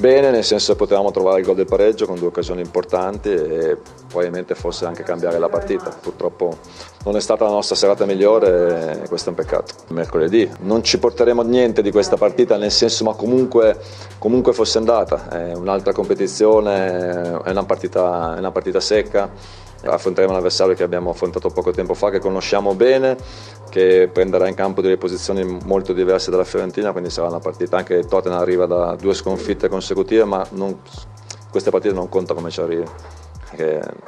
bene, 0.00 0.30
nel 0.30 0.42
senso 0.44 0.72
che 0.72 0.78
potevamo 0.78 1.10
trovare 1.10 1.40
il 1.40 1.46
gol 1.46 1.54
del 1.54 1.66
pareggio 1.66 2.06
con 2.06 2.18
due 2.18 2.28
occasioni 2.28 2.62
importanti 2.62 3.28
e 3.28 3.76
probabilmente 4.08 4.54
forse 4.54 4.86
anche 4.86 5.02
cambiare 5.02 5.38
la 5.38 5.48
partita. 5.48 5.90
Purtroppo 5.90 6.56
non 7.04 7.16
è 7.16 7.20
stata 7.20 7.44
la 7.44 7.50
nostra 7.50 7.76
serata 7.76 8.06
migliore 8.06 9.02
e 9.02 9.08
questo 9.08 9.28
è 9.28 9.32
un 9.32 9.36
peccato. 9.36 9.74
Mercoledì 9.88 10.50
non 10.60 10.82
ci 10.82 10.98
porteremo 10.98 11.42
niente 11.42 11.82
di 11.82 11.90
questa 11.90 12.16
partita, 12.16 12.56
nel 12.56 12.72
senso 12.72 13.04
ma 13.04 13.12
comunque, 13.12 13.78
comunque 14.18 14.52
fosse 14.54 14.78
andata. 14.78 15.28
È 15.28 15.52
un'altra 15.52 15.92
competizione, 15.92 17.42
è 17.44 17.50
una 17.50 17.64
partita, 17.64 18.34
è 18.36 18.38
una 18.38 18.50
partita 18.50 18.80
secca 18.80 19.30
affronteremo 19.82 20.32
un 20.32 20.38
avversario 20.38 20.74
che 20.74 20.82
abbiamo 20.82 21.10
affrontato 21.10 21.48
poco 21.50 21.70
tempo 21.70 21.94
fa, 21.94 22.10
che 22.10 22.18
conosciamo 22.18 22.74
bene, 22.74 23.16
che 23.70 24.08
prenderà 24.12 24.48
in 24.48 24.54
campo 24.54 24.80
delle 24.80 24.96
posizioni 24.96 25.44
molto 25.64 25.92
diverse 25.92 26.30
dalla 26.30 26.44
Fiorentina, 26.44 26.92
quindi 26.92 27.10
sarà 27.10 27.28
una 27.28 27.38
partita 27.38 27.76
anche 27.76 28.04
Tottenham 28.04 28.40
arriva 28.40 28.66
da 28.66 28.96
due 28.96 29.14
sconfitte 29.14 29.68
consecutive, 29.68 30.24
ma 30.24 30.46
non, 30.50 30.80
queste 31.50 31.70
partite 31.70 31.94
non 31.94 32.08
conta 32.08 32.34
come 32.34 32.50
ci 32.50 32.60
arrivi. 32.60 32.84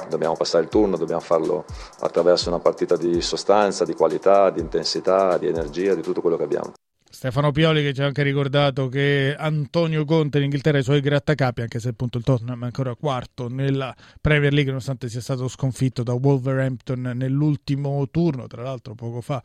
dobbiamo 0.08 0.34
passare 0.34 0.64
il 0.64 0.70
turno, 0.70 0.96
dobbiamo 0.96 1.20
farlo 1.20 1.64
attraverso 2.00 2.48
una 2.48 2.60
partita 2.60 2.96
di 2.96 3.20
sostanza, 3.20 3.84
di 3.84 3.94
qualità, 3.94 4.50
di 4.50 4.60
intensità, 4.60 5.36
di 5.38 5.48
energia, 5.48 5.94
di 5.94 6.02
tutto 6.02 6.20
quello 6.20 6.36
che 6.36 6.44
abbiamo. 6.44 6.72
Stefano 7.22 7.52
Pioli 7.52 7.84
che 7.84 7.92
ci 7.94 8.02
ha 8.02 8.06
anche 8.06 8.24
ricordato 8.24 8.88
che 8.88 9.32
Antonio 9.38 10.04
Conte 10.04 10.38
in 10.38 10.44
Inghilterra 10.44 10.78
ha 10.78 10.80
i 10.80 10.82
suoi 10.82 11.00
grattacapi, 11.00 11.60
anche 11.60 11.78
se 11.78 11.90
appunto 11.90 12.18
il 12.18 12.24
Tottenham 12.24 12.62
è 12.62 12.64
ancora 12.64 12.96
quarto 12.96 13.46
nella 13.46 13.94
Premier 14.20 14.52
League, 14.52 14.72
nonostante 14.72 15.08
sia 15.08 15.20
stato 15.20 15.46
sconfitto 15.46 16.02
da 16.02 16.14
Wolverhampton 16.14 17.12
nell'ultimo 17.14 18.08
turno. 18.10 18.48
Tra 18.48 18.62
l'altro, 18.62 18.96
poco 18.96 19.20
fa 19.20 19.40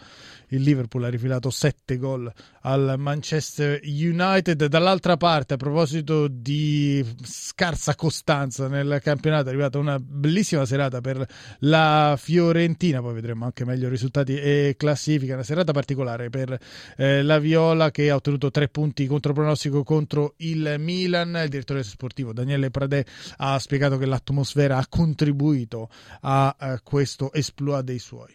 il 0.48 0.64
Liverpool 0.64 1.04
ha 1.04 1.10
rifilato 1.10 1.52
sette 1.52 1.98
gol 1.98 2.34
al 2.62 2.96
Manchester 2.98 3.80
United. 3.84 4.66
Dall'altra 4.66 5.16
parte, 5.16 5.54
a 5.54 5.58
proposito 5.58 6.28
di 6.28 7.06
scarsa 7.22 7.94
costanza 7.94 8.68
nel 8.68 9.00
campionato, 9.04 9.46
è 9.46 9.50
arrivata 9.50 9.78
una 9.78 10.00
bellissima 10.00 10.66
serata 10.66 11.00
per 11.00 11.24
la 11.60 12.16
Fiorentina. 12.18 13.02
Poi 13.02 13.14
vedremo 13.14 13.46
anche 13.46 13.66
meglio 13.66 13.88
risultati 13.88 14.36
e 14.36 14.74
classifica. 14.76 15.36
Una 15.36 15.44
serata 15.44 15.74
particolare 15.74 16.32
per 16.32 16.58
eh, 16.98 17.22
la 17.22 17.38
Viola 17.38 17.66
Viola 17.68 17.92
che 17.92 18.10
ha 18.10 18.16
ottenuto 18.16 18.50
tre 18.50 18.70
punti 18.70 19.08
contro 19.08 19.34
pronostico 19.34 19.84
contro 19.84 20.36
il 20.38 20.76
Milan. 20.80 21.38
Il 21.44 21.50
direttore 21.50 21.84
sportivo 21.84 22.32
Daniele 22.32 22.72
Pradè 22.72 23.04
ha 23.38 23.60
spiegato 23.60 23.98
che 23.98 24.06
l'atmosfera 24.06 24.78
ha 24.78 24.86
contribuito 24.88 25.90
a, 26.22 26.56
a 26.58 26.80
questo 26.82 27.34
esploit 27.34 27.84
dei 27.84 28.00
suoi. 28.00 28.34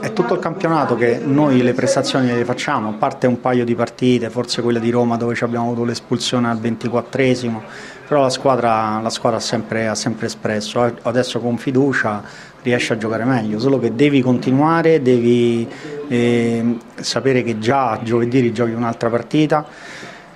È 0.00 0.12
tutto 0.12 0.34
il 0.34 0.40
campionato 0.40 0.96
che 0.96 1.18
noi 1.18 1.62
le 1.62 1.72
prestazioni 1.72 2.26
le 2.26 2.44
facciamo, 2.44 2.90
a 2.90 2.92
parte 2.92 3.26
un 3.26 3.40
paio 3.40 3.64
di 3.64 3.74
partite, 3.74 4.28
forse 4.28 4.60
quella 4.62 4.80
di 4.80 4.90
Roma 4.90 5.16
dove 5.16 5.36
abbiamo 5.40 5.66
avuto 5.66 5.84
l'espulsione 5.84 6.50
al 6.50 6.58
24esimo, 6.58 7.62
però 8.06 8.22
la 8.22 8.30
squadra, 8.30 9.00
la 9.00 9.10
squadra 9.10 9.38
sempre, 9.38 9.86
ha, 9.86 9.94
sempre, 9.94 10.26
espresso, 10.26 10.82
adesso 11.02 11.38
con 11.38 11.56
fiducia 11.56 12.24
riesce 12.62 12.92
a 12.92 12.96
giocare 12.96 13.24
meglio, 13.24 13.58
solo 13.58 13.78
che 13.78 13.94
devi 13.94 14.20
continuare, 14.20 15.00
devi 15.02 15.66
eh, 16.08 16.76
sapere 16.96 17.42
che 17.42 17.58
già 17.58 18.00
giovedì 18.02 18.40
rigiochi 18.40 18.72
un'altra 18.72 19.08
partita, 19.08 19.64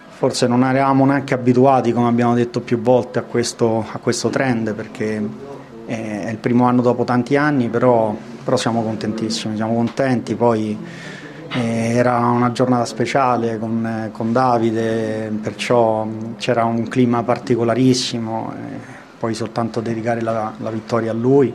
forse 0.08 0.46
non 0.46 0.64
eravamo 0.64 1.04
neanche 1.04 1.34
abituati, 1.34 1.92
come 1.92 2.08
abbiamo 2.08 2.34
detto 2.34 2.60
più 2.60 2.80
volte, 2.80 3.18
a 3.18 3.22
questo, 3.22 3.84
a 3.90 3.98
questo 3.98 4.30
trend 4.30 4.74
perché 4.74 5.52
è 5.86 6.30
il 6.30 6.38
primo 6.38 6.64
anno 6.64 6.80
dopo 6.80 7.04
tanti 7.04 7.36
anni, 7.36 7.68
però, 7.68 8.16
però 8.42 8.56
siamo 8.56 8.82
contentissimi, 8.82 9.56
siamo 9.56 9.74
contenti, 9.74 10.34
poi 10.34 10.78
eh, 11.52 11.94
era 11.94 12.18
una 12.20 12.52
giornata 12.52 12.86
speciale 12.86 13.58
con, 13.58 14.08
con 14.12 14.32
Davide, 14.32 15.30
perciò 15.42 16.06
c'era 16.38 16.64
un 16.64 16.88
clima 16.88 17.22
particolarissimo, 17.22 18.54
eh, 18.54 18.92
poi 19.18 19.34
soltanto 19.34 19.80
dedicare 19.80 20.22
la, 20.22 20.52
la 20.56 20.70
vittoria 20.70 21.10
a 21.10 21.14
lui 21.14 21.54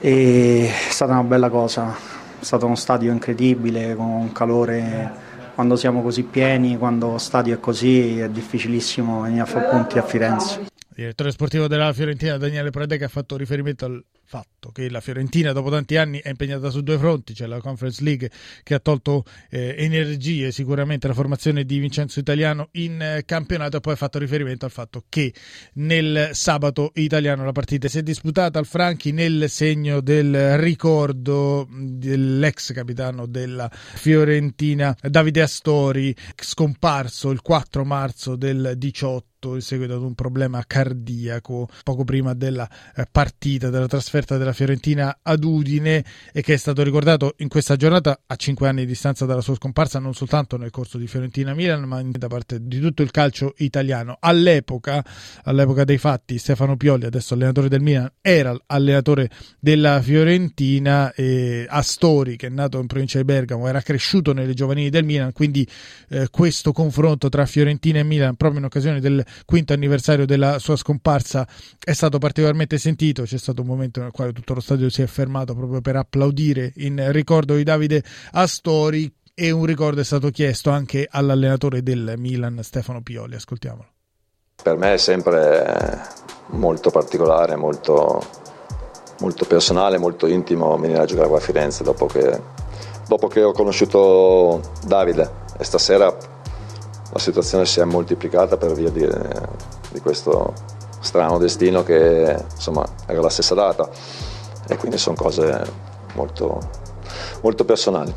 e 0.00 0.66
è 0.66 0.90
stata 0.90 1.12
una 1.12 1.22
bella 1.22 1.50
cosa, 1.50 1.94
è 2.40 2.44
stato 2.44 2.66
uno 2.66 2.74
stadio 2.74 3.12
incredibile 3.12 3.94
con 3.94 4.06
un 4.06 4.32
calore 4.32 5.28
quando 5.54 5.76
siamo 5.76 6.00
così 6.02 6.22
pieni, 6.22 6.78
quando 6.78 7.12
lo 7.12 7.18
stadio 7.18 7.54
è 7.54 7.60
così 7.60 8.18
è 8.18 8.30
difficilissimo 8.30 9.20
venire 9.20 9.42
a 9.42 9.46
fare 9.46 9.68
punti 9.68 9.98
a 9.98 10.02
Firenze. 10.02 10.68
Direttore 10.88 11.30
sportivo 11.30 11.68
della 11.68 11.92
Fiorentina 11.92 12.38
Daniele 12.38 12.70
Prade 12.70 12.96
che 12.96 13.04
ha 13.04 13.08
fatto 13.08 13.36
riferimento 13.36 13.84
al 13.84 14.02
fatto 14.30 14.70
che 14.70 14.88
la 14.88 15.00
Fiorentina 15.00 15.50
dopo 15.50 15.70
tanti 15.70 15.96
anni 15.96 16.20
è 16.20 16.28
impegnata 16.28 16.70
su 16.70 16.82
due 16.82 16.96
fronti, 16.98 17.32
c'è 17.32 17.46
la 17.46 17.58
Conference 17.58 18.00
League 18.04 18.30
che 18.62 18.74
ha 18.74 18.78
tolto 18.78 19.24
eh, 19.48 19.74
energie 19.76 20.52
sicuramente 20.52 21.06
alla 21.06 21.16
formazione 21.16 21.64
di 21.64 21.80
Vincenzo 21.80 22.20
Italiano 22.20 22.68
in 22.74 23.02
eh, 23.02 23.24
campionato 23.24 23.78
e 23.78 23.80
poi 23.80 23.94
ha 23.94 23.96
fatto 23.96 24.20
riferimento 24.20 24.66
al 24.66 24.70
fatto 24.70 25.02
che 25.08 25.34
nel 25.74 26.30
sabato 26.30 26.92
italiano 26.94 27.44
la 27.44 27.50
partita 27.50 27.88
si 27.88 27.98
è 27.98 28.02
disputata 28.04 28.60
al 28.60 28.66
Franchi 28.66 29.10
nel 29.10 29.50
segno 29.50 30.00
del 30.00 30.58
ricordo 30.58 31.66
dell'ex 31.68 32.72
capitano 32.72 33.26
della 33.26 33.68
Fiorentina 33.68 34.96
Davide 35.00 35.42
Astori 35.42 36.14
scomparso 36.36 37.30
il 37.30 37.42
4 37.42 37.84
marzo 37.84 38.36
del 38.36 38.74
18 38.76 39.54
in 39.54 39.62
seguito 39.62 39.94
ad 39.94 40.02
un 40.02 40.14
problema 40.14 40.62
cardiaco 40.66 41.66
poco 41.82 42.04
prima 42.04 42.34
della 42.34 42.68
eh, 42.94 43.06
partita 43.10 43.70
della 43.70 43.86
trasferta 43.86 44.18
trasferta 44.20 44.36
della 44.36 44.52
Fiorentina 44.52 45.18
ad 45.22 45.42
Udine 45.44 46.04
e 46.32 46.42
che 46.42 46.54
è 46.54 46.56
stato 46.56 46.82
ricordato 46.82 47.34
in 47.38 47.48
questa 47.48 47.76
giornata 47.76 48.20
a 48.26 48.36
cinque 48.36 48.68
anni 48.68 48.82
di 48.82 48.86
distanza 48.86 49.24
dalla 49.24 49.40
sua 49.40 49.54
scomparsa 49.54 49.98
non 49.98 50.14
soltanto 50.14 50.56
nel 50.56 50.70
corso 50.70 50.98
di 50.98 51.06
Fiorentina-Milan 51.06 51.82
ma 51.84 52.02
da 52.02 52.28
parte 52.28 52.58
di 52.60 52.78
tutto 52.80 53.02
il 53.02 53.10
calcio 53.10 53.54
italiano. 53.58 54.16
All'epoca, 54.20 55.04
all'epoca 55.44 55.84
dei 55.84 55.98
fatti, 55.98 56.38
Stefano 56.38 56.76
Pioli, 56.76 57.06
adesso 57.06 57.34
allenatore 57.34 57.68
del 57.68 57.80
Milan, 57.80 58.10
era 58.20 58.56
allenatore 58.66 59.30
della 59.58 60.00
Fiorentina 60.02 61.12
e 61.14 61.66
Astori, 61.68 62.36
che 62.36 62.46
è 62.48 62.50
nato 62.50 62.78
in 62.78 62.86
provincia 62.86 63.18
di 63.18 63.24
Bergamo, 63.24 63.66
era 63.66 63.80
cresciuto 63.80 64.32
nelle 64.32 64.54
giovanili 64.54 64.90
del 64.90 65.04
Milan, 65.04 65.32
quindi 65.32 65.66
eh, 66.08 66.28
questo 66.30 66.72
confronto 66.72 67.28
tra 67.28 67.46
Fiorentina 67.46 67.98
e 68.00 68.04
Milan 68.04 68.36
proprio 68.36 68.60
in 68.60 68.66
occasione 68.66 69.00
del 69.00 69.24
quinto 69.44 69.72
anniversario 69.72 70.26
della 70.26 70.58
sua 70.58 70.76
scomparsa 70.76 71.46
è 71.82 71.92
stato 71.92 72.18
particolarmente 72.18 72.78
sentito, 72.78 73.22
c'è 73.22 73.38
stato 73.38 73.62
un 73.62 73.66
momento 73.66 74.09
al 74.10 74.12
quale 74.12 74.32
tutto 74.32 74.54
lo 74.54 74.60
stadio 74.60 74.90
si 74.90 75.02
è 75.02 75.06
fermato 75.06 75.54
proprio 75.54 75.80
per 75.80 75.96
applaudire 75.96 76.72
in 76.76 77.10
ricordo 77.12 77.54
di 77.54 77.62
Davide 77.62 78.02
Astori 78.32 79.12
e 79.32 79.50
un 79.52 79.64
ricordo 79.64 80.00
è 80.00 80.04
stato 80.04 80.28
chiesto 80.30 80.70
anche 80.70 81.06
all'allenatore 81.08 81.82
del 81.82 82.14
Milan 82.18 82.60
Stefano 82.62 83.00
Pioli, 83.00 83.36
ascoltiamolo. 83.36 83.88
Per 84.62 84.76
me 84.76 84.94
è 84.94 84.96
sempre 84.98 86.02
molto 86.48 86.90
particolare, 86.90 87.56
molto, 87.56 88.22
molto 89.20 89.46
personale, 89.46 89.96
molto 89.96 90.26
intimo 90.26 90.76
venire 90.76 91.00
a 91.00 91.06
giocare 91.06 91.28
qua 91.28 91.38
a 91.38 91.40
Firenze 91.40 91.84
dopo 91.84 92.04
che, 92.06 92.38
dopo 93.08 93.28
che 93.28 93.42
ho 93.42 93.52
conosciuto 93.52 94.60
Davide 94.84 95.30
e 95.58 95.64
stasera 95.64 96.14
la 97.12 97.18
situazione 97.18 97.64
si 97.64 97.80
è 97.80 97.84
moltiplicata 97.84 98.56
per 98.58 98.72
via 98.74 98.90
di, 98.90 99.08
di 99.90 100.00
questo 100.00 100.52
strano 101.00 101.38
destino 101.38 101.82
che 101.82 102.36
insomma 102.54 102.86
era 103.06 103.20
la 103.20 103.30
stessa 103.30 103.54
data 103.54 103.88
e 104.68 104.76
quindi 104.76 104.98
sono 104.98 105.16
cose 105.16 105.62
molto, 106.14 106.60
molto 107.42 107.64
personali. 107.64 108.14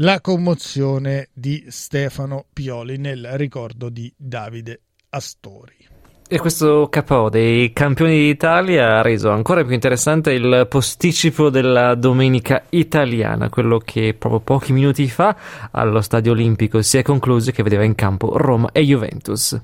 La 0.00 0.20
commozione 0.20 1.28
di 1.32 1.64
Stefano 1.68 2.46
Pioli 2.52 2.98
nel 2.98 3.30
ricordo 3.32 3.88
di 3.88 4.12
Davide 4.16 4.82
Astori. 5.10 5.74
E 6.28 6.38
questo 6.38 6.88
KO 6.90 7.28
dei 7.28 7.72
campioni 7.72 8.18
d'Italia 8.18 8.98
ha 8.98 9.02
reso 9.02 9.30
ancora 9.30 9.62
più 9.64 9.74
interessante 9.74 10.32
il 10.32 10.66
posticipo 10.68 11.50
della 11.50 11.94
domenica 11.94 12.64
italiana, 12.70 13.48
quello 13.48 13.78
che 13.78 14.12
proprio 14.18 14.40
pochi 14.40 14.72
minuti 14.72 15.08
fa 15.08 15.36
allo 15.70 16.00
Stadio 16.00 16.32
Olimpico 16.32 16.82
si 16.82 16.98
è 16.98 17.02
concluso 17.02 17.50
e 17.50 17.52
che 17.52 17.62
vedeva 17.62 17.84
in 17.84 17.94
campo 17.94 18.36
Roma 18.36 18.70
e 18.72 18.82
Juventus. 18.82 19.58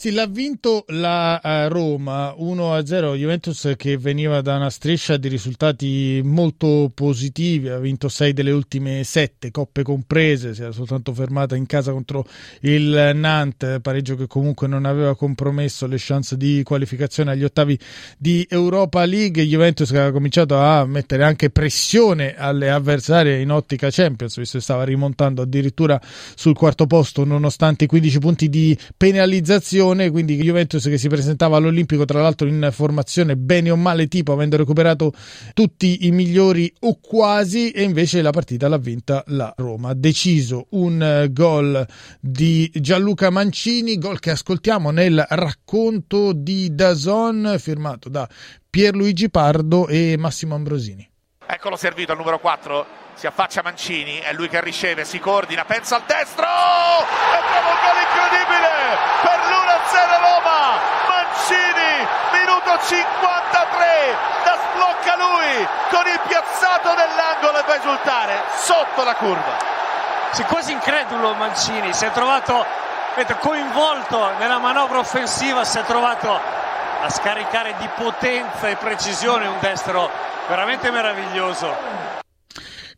Sì, 0.00 0.12
l'ha 0.12 0.24
vinto 0.24 0.86
la 0.88 1.38
uh, 1.44 1.70
Roma 1.70 2.34
1-0, 2.34 3.16
Juventus 3.16 3.74
che 3.76 3.98
veniva 3.98 4.40
da 4.40 4.56
una 4.56 4.70
striscia 4.70 5.18
di 5.18 5.28
risultati 5.28 6.22
molto 6.24 6.90
positivi, 6.94 7.68
ha 7.68 7.76
vinto 7.76 8.08
6 8.08 8.32
delle 8.32 8.50
ultime 8.50 9.04
7 9.04 9.50
coppe 9.50 9.82
comprese, 9.82 10.54
si 10.54 10.62
era 10.62 10.72
soltanto 10.72 11.12
fermata 11.12 11.54
in 11.54 11.66
casa 11.66 11.92
contro 11.92 12.24
il 12.60 13.10
Nantes, 13.14 13.80
pareggio 13.82 14.16
che 14.16 14.26
comunque 14.26 14.66
non 14.68 14.86
aveva 14.86 15.14
compromesso 15.14 15.86
le 15.86 15.96
chance 15.98 16.34
di 16.38 16.62
qualificazione 16.64 17.32
agli 17.32 17.44
ottavi 17.44 17.78
di 18.16 18.46
Europa 18.48 19.04
League, 19.04 19.44
Juventus 19.44 19.90
che 19.90 19.98
aveva 19.98 20.12
cominciato 20.12 20.56
a 20.56 20.86
mettere 20.86 21.24
anche 21.24 21.50
pressione 21.50 22.36
alle 22.38 22.70
avversarie 22.70 23.38
in 23.38 23.50
ottica 23.50 23.90
Champions, 23.90 24.38
visto 24.38 24.56
che 24.56 24.64
stava 24.64 24.84
rimontando 24.84 25.42
addirittura 25.42 26.00
sul 26.34 26.54
quarto 26.54 26.86
posto 26.86 27.22
nonostante 27.26 27.84
i 27.84 27.86
15 27.86 28.18
punti 28.18 28.48
di 28.48 28.74
penalizzazione 28.96 29.88
formazione, 29.90 30.10
quindi 30.10 30.36
Juventus 30.36 30.84
che 30.84 30.98
si 30.98 31.08
presentava 31.08 31.56
all'Olimpico 31.56 32.04
tra 32.04 32.20
l'altro 32.20 32.46
in 32.46 32.68
formazione 32.72 33.36
bene 33.36 33.70
o 33.70 33.76
male 33.76 34.06
tipo 34.06 34.32
avendo 34.32 34.56
recuperato 34.56 35.12
tutti 35.54 36.06
i 36.06 36.10
migliori 36.10 36.72
o 36.80 36.98
quasi 37.00 37.70
e 37.70 37.82
invece 37.82 38.22
la 38.22 38.30
partita 38.30 38.68
l'ha 38.68 38.78
vinta 38.78 39.22
la 39.28 39.52
Roma. 39.56 39.94
Deciso 39.94 40.66
un 40.70 41.02
eh, 41.02 41.32
gol 41.32 41.86
di 42.20 42.70
Gianluca 42.74 43.30
Mancini, 43.30 43.98
gol 43.98 44.18
che 44.18 44.30
ascoltiamo 44.30 44.90
nel 44.90 45.24
racconto 45.28 46.32
di 46.32 46.74
Dazon 46.74 47.56
firmato 47.58 48.08
da 48.08 48.28
Pierluigi 48.68 49.30
Pardo 49.30 49.88
e 49.88 50.16
Massimo 50.16 50.54
Ambrosini. 50.54 51.08
Eccolo 51.46 51.74
servito 51.74 52.12
al 52.12 52.18
numero 52.18 52.38
4, 52.38 52.86
si 53.14 53.26
affaccia 53.26 53.60
Mancini, 53.62 54.18
è 54.18 54.32
lui 54.32 54.48
che 54.48 54.62
riceve, 54.62 55.04
si 55.04 55.18
coordina, 55.18 55.64
pensa 55.64 55.96
al 55.96 56.04
destro 56.06 56.46
e 56.46 57.38
trova 57.42 57.68
un 57.68 57.80
gol 57.84 57.98
incredibile 58.00 58.70
per 59.20 59.38
l'1-0 59.44 60.20
Roma, 60.24 60.80
Mancini, 61.10 62.06
minuto 62.32 62.69
53, 62.86 64.16
la 64.44 64.58
sblocca 64.62 65.16
lui 65.16 65.68
con 65.90 66.06
il 66.06 66.20
piazzato 66.26 66.94
dell'angolo 66.94 67.58
e 67.58 67.62
va 67.66 67.72
a 67.72 67.76
esultare 67.76 68.42
sotto 68.56 69.04
la 69.04 69.14
curva. 69.14 69.68
Sì, 70.30 70.44
quasi 70.44 70.72
incredulo 70.72 71.34
Mancini, 71.34 71.92
si 71.92 72.04
è 72.04 72.12
trovato 72.12 72.64
coinvolto 73.40 74.32
nella 74.38 74.58
manovra 74.58 74.98
offensiva, 74.98 75.64
si 75.64 75.78
è 75.78 75.82
trovato 75.84 76.40
a 77.02 77.08
scaricare 77.08 77.74
di 77.78 77.88
potenza 77.94 78.68
e 78.68 78.76
precisione 78.76 79.46
un 79.46 79.58
destro 79.60 80.10
veramente 80.46 80.90
meraviglioso. 80.90 82.09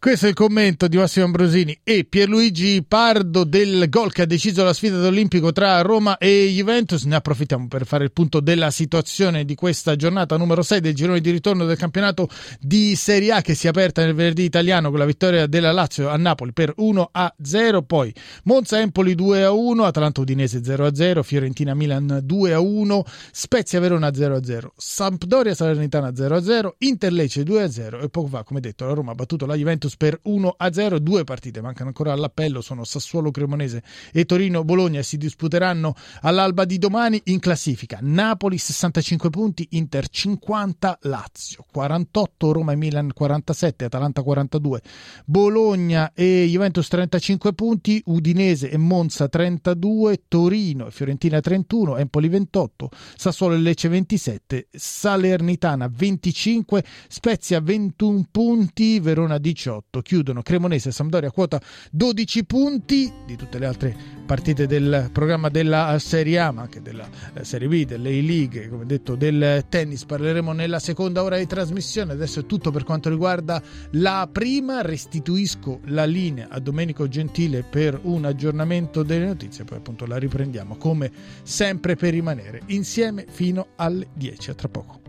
Questo 0.02 0.26
è 0.26 0.30
il 0.30 0.34
commento 0.34 0.88
di 0.88 0.96
Massimo 0.96 1.26
Ambrosini 1.26 1.78
e 1.84 2.02
Pierluigi 2.02 2.82
Pardo 2.82 3.44
del 3.44 3.88
gol 3.88 4.10
che 4.10 4.22
ha 4.22 4.26
deciso 4.26 4.64
la 4.64 4.72
sfida 4.72 4.98
d'Olimpico 4.98 5.52
tra 5.52 5.80
Roma 5.82 6.18
e 6.18 6.50
Juventus. 6.52 7.04
Ne 7.04 7.14
approfittiamo 7.14 7.68
per 7.68 7.86
fare 7.86 8.02
il 8.02 8.10
punto 8.10 8.40
della 8.40 8.72
situazione 8.72 9.44
di 9.44 9.54
questa 9.54 9.94
giornata 9.94 10.36
numero 10.36 10.62
6 10.62 10.80
del 10.80 10.96
girone 10.96 11.20
di 11.20 11.30
ritorno 11.30 11.66
del 11.66 11.76
campionato 11.76 12.28
di 12.58 12.96
Serie 12.96 13.30
A 13.30 13.42
che 13.42 13.54
si 13.54 13.66
è 13.66 13.68
aperta 13.68 14.04
nel 14.04 14.14
venerdì 14.14 14.42
italiano 14.42 14.90
con 14.90 14.98
la 14.98 15.04
vittoria 15.04 15.46
della 15.46 15.70
Lazio 15.70 16.08
a 16.08 16.16
Napoli 16.16 16.52
per 16.52 16.74
1-0. 16.76 17.84
Poi 17.86 18.12
Monza 18.42 18.80
Empoli 18.80 19.14
2-1, 19.14 19.84
Atalanta 19.84 20.20
Udinese 20.20 20.58
0-0, 20.58 21.22
Fiorentina 21.22 21.74
Milan 21.74 22.24
2-1, 22.26 23.02
Spezia 23.30 23.78
Verona 23.78 24.08
0-0, 24.08 24.66
Sampdoria 24.74 25.54
Salernitana 25.54 26.08
0-0, 26.08 26.70
Inter 26.78 27.12
Lecce 27.12 27.42
2-0 27.44 28.02
e 28.02 28.08
poco 28.08 28.26
fa, 28.26 28.42
come 28.42 28.58
detto, 28.58 28.84
la 28.84 28.94
Roma 28.94 29.12
ha 29.12 29.14
battuto 29.14 29.46
la 29.46 29.54
Juventus 29.54 29.90
Juventus 29.92 29.96
per 29.96 30.20
1-0. 30.24 30.96
Due 30.96 31.24
partite 31.24 31.60
mancano 31.60 31.88
ancora 31.88 32.12
all'appello, 32.12 32.60
sono 32.60 32.84
Sassuolo 32.84 33.30
Cremonese 33.30 33.82
e 34.12 34.24
Torino 34.24 34.64
Bologna 34.64 35.02
si 35.02 35.16
disputeranno 35.16 35.94
all'alba 36.22 36.64
di 36.64 36.78
domani 36.78 37.20
in 37.24 37.38
classifica. 37.38 37.98
Napoli 38.00 38.58
65 38.58 39.30
punti, 39.30 39.66
Inter 39.70 40.08
50, 40.08 40.98
Lazio 41.02 41.64
48, 41.70 42.52
Roma 42.52 42.72
e 42.72 42.76
Milan 42.76 43.12
47, 43.12 43.84
Atalanta 43.84 44.22
42, 44.22 44.80
Bologna 45.24 46.12
e 46.14 46.46
Juventus 46.48 46.88
35 46.88 47.52
punti, 47.52 48.02
Udinese 48.06 48.70
e 48.70 48.76
Monza 48.76 49.28
32, 49.28 50.24
Torino 50.28 50.86
e 50.86 50.90
Fiorentina 50.90 51.40
31, 51.40 51.98
Empoli 51.98 52.28
28, 52.28 52.90
Sassuolo 53.16 53.54
e 53.54 53.58
Lecce 53.58 53.88
27, 53.88 54.68
Salernitana 54.70 55.88
25, 55.88 56.84
Spezia 57.08 57.60
21 57.60 58.26
punti, 58.30 59.00
Verona 59.00 59.38
18 59.38 59.81
18 59.82 60.00
chiudono 60.02 60.42
Cremonese 60.42 60.90
e 60.90 60.92
Sampdoria 60.92 61.28
a 61.28 61.32
quota 61.32 61.60
12 61.90 62.44
punti 62.44 63.12
di 63.26 63.36
tutte 63.36 63.58
le 63.58 63.66
altre 63.66 63.96
partite 64.24 64.66
del 64.66 65.10
programma 65.12 65.48
della 65.48 65.98
Serie 65.98 66.38
A 66.38 66.52
ma 66.52 66.62
anche 66.62 66.80
della 66.80 67.08
eh, 67.34 67.44
Serie 67.44 67.68
B, 67.68 67.84
delle 67.84 68.20
league 68.20 68.68
come 68.68 68.86
detto 68.86 69.16
del 69.16 69.64
tennis. 69.68 70.04
Parleremo 70.04 70.52
nella 70.52 70.78
seconda 70.78 71.22
ora 71.22 71.36
di 71.36 71.46
trasmissione. 71.46 72.12
Adesso 72.12 72.40
è 72.40 72.46
tutto 72.46 72.70
per 72.70 72.84
quanto 72.84 73.10
riguarda 73.10 73.60
la 73.92 74.28
prima. 74.30 74.82
Restituisco 74.82 75.80
la 75.86 76.04
linea 76.04 76.48
a 76.48 76.60
Domenico 76.60 77.08
Gentile 77.08 77.62
per 77.62 77.98
un 78.02 78.24
aggiornamento 78.24 79.02
delle 79.02 79.26
notizie. 79.26 79.64
Poi 79.64 79.78
appunto 79.78 80.06
la 80.06 80.16
riprendiamo 80.16 80.76
come 80.76 81.10
sempre 81.42 81.96
per 81.96 82.12
rimanere 82.12 82.62
insieme 82.66 83.26
fino 83.28 83.68
alle 83.76 84.08
10 84.14 84.50
a 84.50 84.54
tra 84.54 84.68
poco 84.68 85.01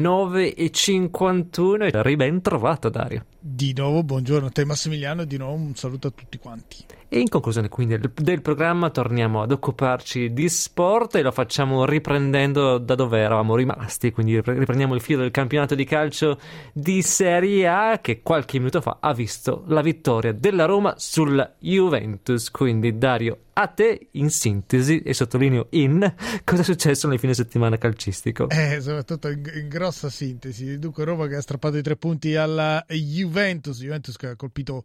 9.51. 0.00 2.02
Riben 2.02 2.40
trovato 2.40 2.88
Dario. 2.88 3.24
Di 3.42 3.72
nuovo 3.74 4.02
buongiorno 4.02 4.48
a 4.48 4.50
te 4.50 4.66
Massimiliano 4.66 5.22
e 5.22 5.26
di 5.26 5.38
nuovo 5.38 5.54
un 5.54 5.74
saluto 5.74 6.08
a 6.08 6.10
tutti 6.10 6.36
quanti. 6.36 6.84
E 7.12 7.18
in 7.18 7.28
conclusione 7.28 7.68
quindi 7.68 7.98
del, 7.98 8.12
del, 8.14 8.40
programma 8.40 8.90
torniamo 8.90 9.42
ad 9.42 9.50
occuparci 9.50 10.32
di 10.32 10.48
sport 10.48 11.16
e 11.16 11.22
lo 11.22 11.32
facciamo 11.32 11.84
riprendendo 11.84 12.78
da 12.78 12.94
dove 12.94 13.18
eravamo 13.18 13.56
rimasti, 13.56 14.12
quindi 14.12 14.40
riprendiamo 14.40 14.94
il 14.94 15.00
filo 15.00 15.22
del 15.22 15.32
campionato 15.32 15.74
di 15.74 15.84
calcio 15.84 16.38
di 16.72 17.02
Serie 17.02 17.66
A 17.66 17.98
che 18.00 18.20
qualche 18.22 18.58
minuto 18.58 18.80
fa 18.80 18.98
ha 19.00 19.12
visto 19.12 19.64
la 19.66 19.80
vittoria 19.80 20.32
della 20.32 20.66
Roma 20.66 20.94
sulla 20.98 21.52
Juventus. 21.58 22.48
Quindi 22.50 22.96
Dario, 22.96 23.38
a 23.54 23.66
te 23.66 24.08
in 24.12 24.30
sintesi 24.30 25.00
e 25.00 25.12
sottolineo 25.12 25.66
in 25.70 26.14
cosa 26.44 26.60
è 26.60 26.64
successo 26.64 27.08
nel 27.08 27.18
fine 27.18 27.34
settimana 27.34 27.76
calcistico? 27.76 28.48
Eh, 28.50 28.80
soprattutto 28.80 29.28
in, 29.28 29.42
in 29.54 29.68
grossa 29.68 30.08
sintesi. 30.08 30.78
Dunque 30.78 31.04
Roma 31.04 31.26
che 31.26 31.34
ha 31.34 31.40
strappato 31.40 31.76
i 31.76 31.82
tre 31.82 31.96
punti 31.96 32.36
alla 32.36 32.84
Juventus, 32.88 33.29
Juventus 33.78 34.16
che 34.16 34.28
ha 34.28 34.36
colpito 34.36 34.84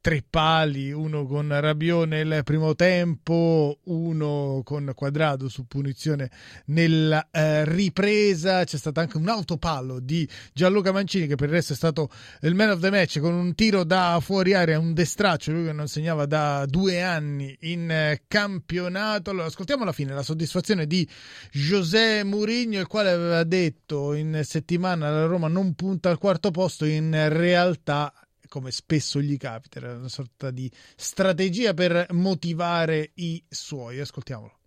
tre 0.00 0.24
pali, 0.28 0.90
uno 0.90 1.26
con 1.26 1.48
Rabione 1.48 2.24
nel 2.24 2.42
primo 2.44 2.74
tempo, 2.74 3.78
uno 3.84 4.62
con 4.64 4.92
Quadrado 4.94 5.48
su 5.48 5.66
punizione 5.66 6.30
nella 6.66 7.28
eh, 7.30 7.64
ripresa. 7.64 8.64
C'è 8.64 8.76
stato 8.76 9.00
anche 9.00 9.16
un 9.16 9.28
autopallo 9.28 10.00
di 10.00 10.28
Gianluca 10.52 10.92
Mancini, 10.92 11.26
che 11.26 11.34
per 11.34 11.48
il 11.48 11.54
resto 11.54 11.74
è 11.74 11.76
stato 11.76 12.08
il 12.40 12.54
man 12.54 12.70
of 12.70 12.80
the 12.80 12.90
match 12.90 13.18
con 13.20 13.34
un 13.34 13.54
tiro 13.54 13.84
da 13.84 14.18
fuori 14.22 14.54
area, 14.54 14.78
un 14.78 14.94
destraccio. 14.94 15.52
Lui 15.52 15.66
che 15.66 15.72
non 15.72 15.88
segnava 15.88 16.26
da 16.26 16.64
due 16.66 17.02
anni 17.02 17.56
in 17.60 17.90
eh, 17.90 18.22
campionato. 18.26 19.30
Allora, 19.30 19.46
ascoltiamo 19.46 19.82
alla 19.82 19.92
fine 19.92 20.14
la 20.14 20.22
soddisfazione 20.22 20.86
di 20.86 21.06
José 21.52 22.24
Mourinho, 22.24 22.78
il 22.78 22.86
quale 22.86 23.10
aveva 23.10 23.44
detto 23.44 24.14
in 24.14 24.40
settimana 24.42 25.10
la 25.10 25.26
Roma 25.26 25.48
non 25.48 25.74
punta 25.74 26.10
al 26.10 26.18
quarto 26.18 26.50
posto. 26.50 26.84
In 26.86 27.28
realtà 27.28 28.12
come 28.48 28.70
spesso 28.70 29.20
gli 29.20 29.36
capita, 29.36 29.78
era 29.78 29.92
una 29.92 30.08
sorta 30.08 30.50
di 30.50 30.70
strategia 30.96 31.74
per 31.74 32.06
motivare 32.10 33.10
i 33.14 33.42
suoi. 33.48 34.00
Ascoltiamolo. 34.00 34.58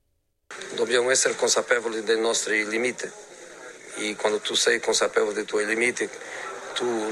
Dobbiamo 0.75 1.11
essere 1.11 1.35
consapevoli 1.35 2.03
dei 2.03 2.19
nostri 2.19 2.67
limiti 2.67 3.09
e 3.97 4.15
quando 4.15 4.39
tu 4.39 4.55
sei 4.55 4.79
consapevole 4.79 5.33
dei 5.33 5.45
tuoi 5.45 5.65
limiti 5.65 6.09
tu, 6.73 7.11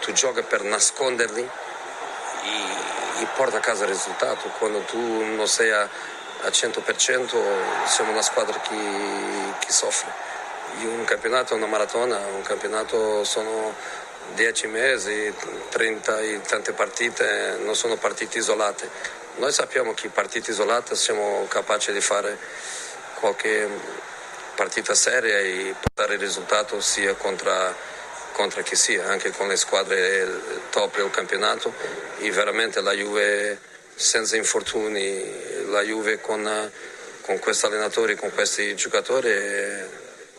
tu 0.00 0.12
giochi 0.12 0.42
per 0.42 0.62
nasconderli 0.62 1.40
e, 1.40 3.22
e 3.22 3.26
porta 3.36 3.56
a 3.56 3.60
casa 3.60 3.84
il 3.84 3.90
risultato. 3.90 4.48
Quando 4.58 4.80
tu 4.80 4.98
non 4.98 5.48
sei 5.48 5.70
a, 5.70 5.82
a 5.82 6.48
100% 6.48 7.86
siamo 7.86 8.10
una 8.12 8.22
squadra 8.22 8.60
che, 8.60 8.76
che 9.58 9.72
soffre. 9.72 10.12
Un 10.82 11.04
campionato 11.04 11.54
è 11.54 11.56
una 11.56 11.66
maratona, 11.66 12.18
un 12.26 12.42
campionato 12.42 13.24
sono 13.24 13.74
10 14.34 14.66
mesi, 14.68 15.32
30 15.70 16.20
e 16.20 16.40
tante 16.42 16.72
partite 16.72 17.58
non 17.62 17.74
sono 17.74 17.96
partite 17.96 18.38
isolate. 18.38 18.88
Noi 19.36 19.52
sappiamo 19.52 19.94
che 19.94 20.08
partite 20.08 20.50
isolate 20.50 20.94
siamo 20.94 21.46
capaci 21.48 21.92
di 21.92 22.00
fare 22.00 22.38
qualche 23.14 23.68
partita 24.54 24.94
seria 24.94 25.38
e 25.38 25.74
portare 25.80 26.14
il 26.14 26.20
risultato 26.20 26.80
sia 26.80 27.14
contro, 27.14 27.74
contro 28.32 28.62
chi 28.62 28.76
sia, 28.76 29.06
anche 29.06 29.30
con 29.30 29.48
le 29.48 29.56
squadre 29.56 30.28
top 30.70 30.96
del 30.96 31.10
campionato. 31.10 31.72
E 32.18 32.30
veramente 32.30 32.80
la 32.80 32.92
Juve 32.92 33.58
senza 33.94 34.36
infortuni, 34.36 35.66
la 35.66 35.82
Juve 35.82 36.20
con, 36.20 36.70
con 37.22 37.38
questi 37.38 37.66
allenatori, 37.66 38.16
con 38.16 38.32
questi 38.32 38.74
giocatori, 38.74 39.30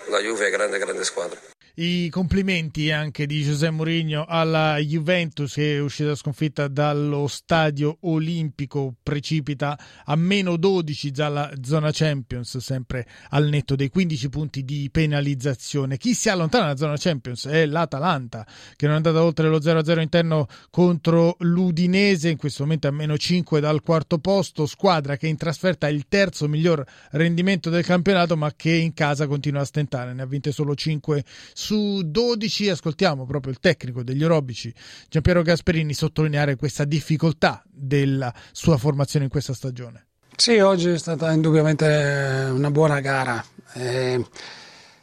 la 0.05 0.19
Juve 0.19 0.47
è 0.47 0.49
grande, 0.49 0.77
grande 0.77 1.03
squadra 1.03 1.50
i 1.75 2.09
complimenti 2.09 2.91
anche 2.91 3.25
di 3.25 3.43
José 3.43 3.69
Mourinho 3.69 4.25
alla 4.25 4.77
Juventus 4.77 5.53
che 5.53 5.75
è 5.75 5.79
uscita 5.79 6.15
sconfitta 6.15 6.67
dallo 6.67 7.27
stadio 7.27 7.97
olimpico 8.01 8.95
precipita 9.01 9.79
a 10.05 10.15
meno 10.15 10.57
12 10.57 11.11
dalla 11.11 11.49
zona 11.61 11.91
Champions 11.91 12.57
sempre 12.57 13.07
al 13.29 13.47
netto 13.47 13.75
dei 13.75 13.89
15 13.89 14.29
punti 14.29 14.65
di 14.65 14.89
penalizzazione. 14.91 15.97
Chi 15.97 16.13
si 16.13 16.29
allontana 16.29 16.65
dalla 16.65 16.77
zona 16.77 16.95
Champions 16.97 17.45
è 17.47 17.65
l'Atalanta 17.65 18.45
che 18.75 18.85
non 18.85 18.95
è 18.95 18.97
andata 18.97 19.23
oltre 19.23 19.47
lo 19.47 19.59
0-0 19.59 20.01
interno 20.01 20.47
contro 20.69 21.37
l'Udinese 21.39 22.29
in 22.29 22.37
questo 22.37 22.63
momento 22.63 22.87
a 22.87 22.91
meno 22.91 23.17
5 23.17 23.59
dal 23.59 23.81
quarto 23.81 24.17
posto 24.17 24.65
squadra 24.65 25.15
che 25.15 25.27
in 25.27 25.37
trasferta 25.37 25.87
ha 25.87 25.89
il 25.89 26.07
terzo 26.07 26.47
miglior 26.47 26.83
rendimento 27.11 27.69
del 27.69 27.85
campionato 27.85 28.35
ma 28.35 28.51
che 28.55 28.73
in 28.73 28.93
casa 28.93 29.27
continua 29.27 29.61
a 29.61 29.65
stentare 29.65 30.13
ne 30.13 30.21
ha 30.21 30.25
vinte 30.25 30.51
solo 30.51 30.75
5 30.75 31.23
su 31.61 31.81
su 31.81 32.01
12 32.03 32.69
ascoltiamo 32.69 33.25
proprio 33.25 33.53
il 33.53 33.59
tecnico 33.59 34.03
degli 34.03 34.23
orobici 34.23 34.73
Giampiero 35.07 35.41
Gasperini 35.41 35.93
sottolineare 35.93 36.55
questa 36.55 36.83
difficoltà 36.83 37.63
della 37.69 38.33
sua 38.51 38.77
formazione 38.77 39.25
in 39.25 39.31
questa 39.31 39.53
stagione. 39.53 40.07
Sì, 40.35 40.57
oggi 40.57 40.89
è 40.89 40.97
stata 40.97 41.31
indubbiamente 41.31 42.49
una 42.51 42.71
buona 42.71 42.99
gara. 42.99 43.43
È 43.71 44.19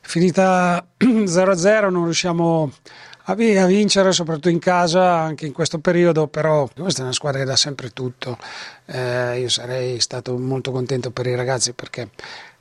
finita 0.01 0.87
0-0, 0.99 1.91
non 1.91 2.05
riusciamo 2.05 2.73
a 3.31 3.35
vincere 3.35 4.13
soprattutto 4.13 4.49
in 4.49 4.59
casa 4.59 5.21
anche 5.21 5.45
in 5.45 5.53
questo 5.53 5.81
periodo 5.81 6.29
però 6.29 6.67
questa 6.75 7.01
è 7.01 7.05
una 7.05 7.13
squadra 7.13 7.41
che 7.41 7.45
dà 7.45 7.57
sempre 7.57 7.91
tutto 7.91 8.39
eh, 8.87 9.41
io 9.41 9.51
sarei 9.51 10.01
stato 10.01 10.39
molto 10.39 10.71
contento 10.71 11.11
per 11.11 11.27
i 11.27 11.35
ragazzi 11.35 11.75
perché 11.75 12.09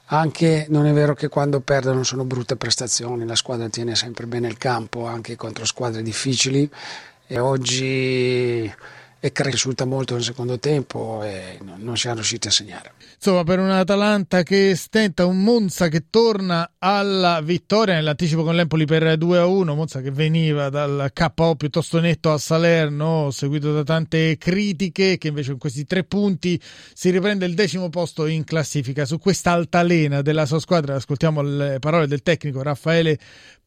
anche 0.09 0.67
non 0.69 0.85
è 0.85 0.93
vero 0.93 1.13
che 1.13 1.27
quando 1.27 1.59
perdono 1.59 2.03
sono 2.03 2.23
brutte 2.23 2.55
prestazioni, 2.55 3.25
la 3.25 3.35
squadra 3.35 3.67
tiene 3.67 3.95
sempre 3.95 4.25
bene 4.25 4.47
il 4.47 4.57
campo 4.57 5.05
anche 5.05 5.35
contro 5.35 5.65
squadre 5.65 6.01
difficili. 6.01 6.69
E 7.29 7.39
oggi 7.39 8.73
è 9.27 9.31
cresciuta 9.31 9.85
molto 9.85 10.13
nel 10.13 10.23
secondo 10.23 10.57
tempo 10.57 11.21
e 11.23 11.59
non 11.77 11.97
siamo 11.97 12.15
riusciti 12.15 12.47
a 12.47 12.51
segnare. 12.51 12.93
Insomma, 13.15 13.43
per 13.43 13.59
un 13.59 13.69
Atalanta 13.69 14.43
che 14.43 14.75
stenta, 14.75 15.25
un 15.25 15.43
Monza 15.43 15.87
che 15.87 16.05
torna 16.09 16.73
alla 16.77 17.41
vittoria 17.41 17.95
nell'anticipo 17.95 18.43
con 18.43 18.55
l'Empoli 18.55 18.85
per 18.85 19.03
2-1, 19.17 19.75
Monza 19.75 20.01
che 20.01 20.11
veniva 20.11 20.69
dal 20.69 21.11
KO 21.13 21.55
piuttosto 21.55 21.99
netto 21.99 22.31
a 22.31 22.37
Salerno, 22.37 23.29
seguito 23.31 23.73
da 23.73 23.83
tante 23.83 24.37
critiche, 24.37 25.17
che 25.17 25.27
invece 25.27 25.51
con 25.51 25.59
questi 25.59 25.85
tre 25.85 26.03
punti 26.03 26.59
si 26.93 27.09
riprende 27.09 27.45
il 27.45 27.53
decimo 27.53 27.89
posto 27.89 28.25
in 28.27 28.43
classifica. 28.43 29.05
Su 29.05 29.19
questa 29.19 29.51
altalena 29.51 30.21
della 30.21 30.45
sua 30.45 30.59
squadra 30.59 30.95
ascoltiamo 30.95 31.41
le 31.41 31.79
parole 31.79 32.07
del 32.07 32.21
tecnico 32.21 32.61
Raffaele 32.61 33.17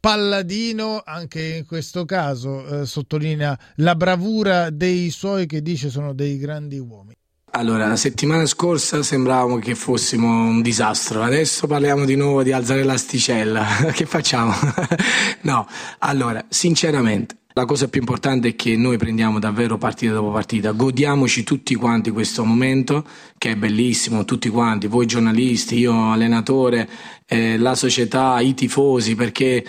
Palladino, 0.01 1.03
anche 1.05 1.57
in 1.57 1.67
questo 1.67 2.07
caso 2.07 2.81
eh, 2.81 2.87
sottolinea 2.87 3.59
la 3.77 3.95
bravura 3.95 4.71
dei 4.71 5.11
suoi 5.11 5.45
che 5.51 5.63
dice 5.63 5.91
sono 5.91 6.15
dei 6.15 6.39
grandi 6.39 6.79
uomini. 6.79 7.17
Allora, 7.53 7.89
la 7.89 7.97
settimana 7.97 8.47
scorsa 8.47 9.03
sembravamo 9.03 9.59
che 9.59 9.75
fossimo 9.75 10.29
un 10.29 10.63
disastro, 10.63 11.23
adesso 11.23 11.67
parliamo 11.67 12.05
di 12.05 12.15
nuovo 12.15 12.45
di 12.45 12.53
alzare 12.53 12.85
l'asticella. 12.85 13.67
che 13.93 14.07
facciamo? 14.07 14.53
no, 15.43 15.67
allora, 15.99 16.45
sinceramente, 16.49 17.39
la 17.55 17.65
cosa 17.65 17.89
più 17.89 17.99
importante 17.99 18.51
è 18.51 18.55
che 18.55 18.77
noi 18.77 18.97
prendiamo 18.99 19.41
davvero 19.41 19.77
partita 19.79 20.13
dopo 20.13 20.31
partita, 20.31 20.71
godiamoci 20.71 21.43
tutti 21.43 21.75
quanti 21.75 22.13
questo 22.13 22.45
momento 22.45 23.05
che 23.37 23.51
è 23.51 23.57
bellissimo, 23.57 24.25
tutti 24.25 24.49
quanti, 24.49 24.87
voi 24.87 25.07
giornalisti, 25.07 25.77
io 25.77 26.13
allenatore, 26.13 26.89
eh, 27.27 27.59
la 27.59 27.75
società, 27.75 28.39
i 28.39 28.55
tifosi, 28.55 29.17
perché 29.17 29.67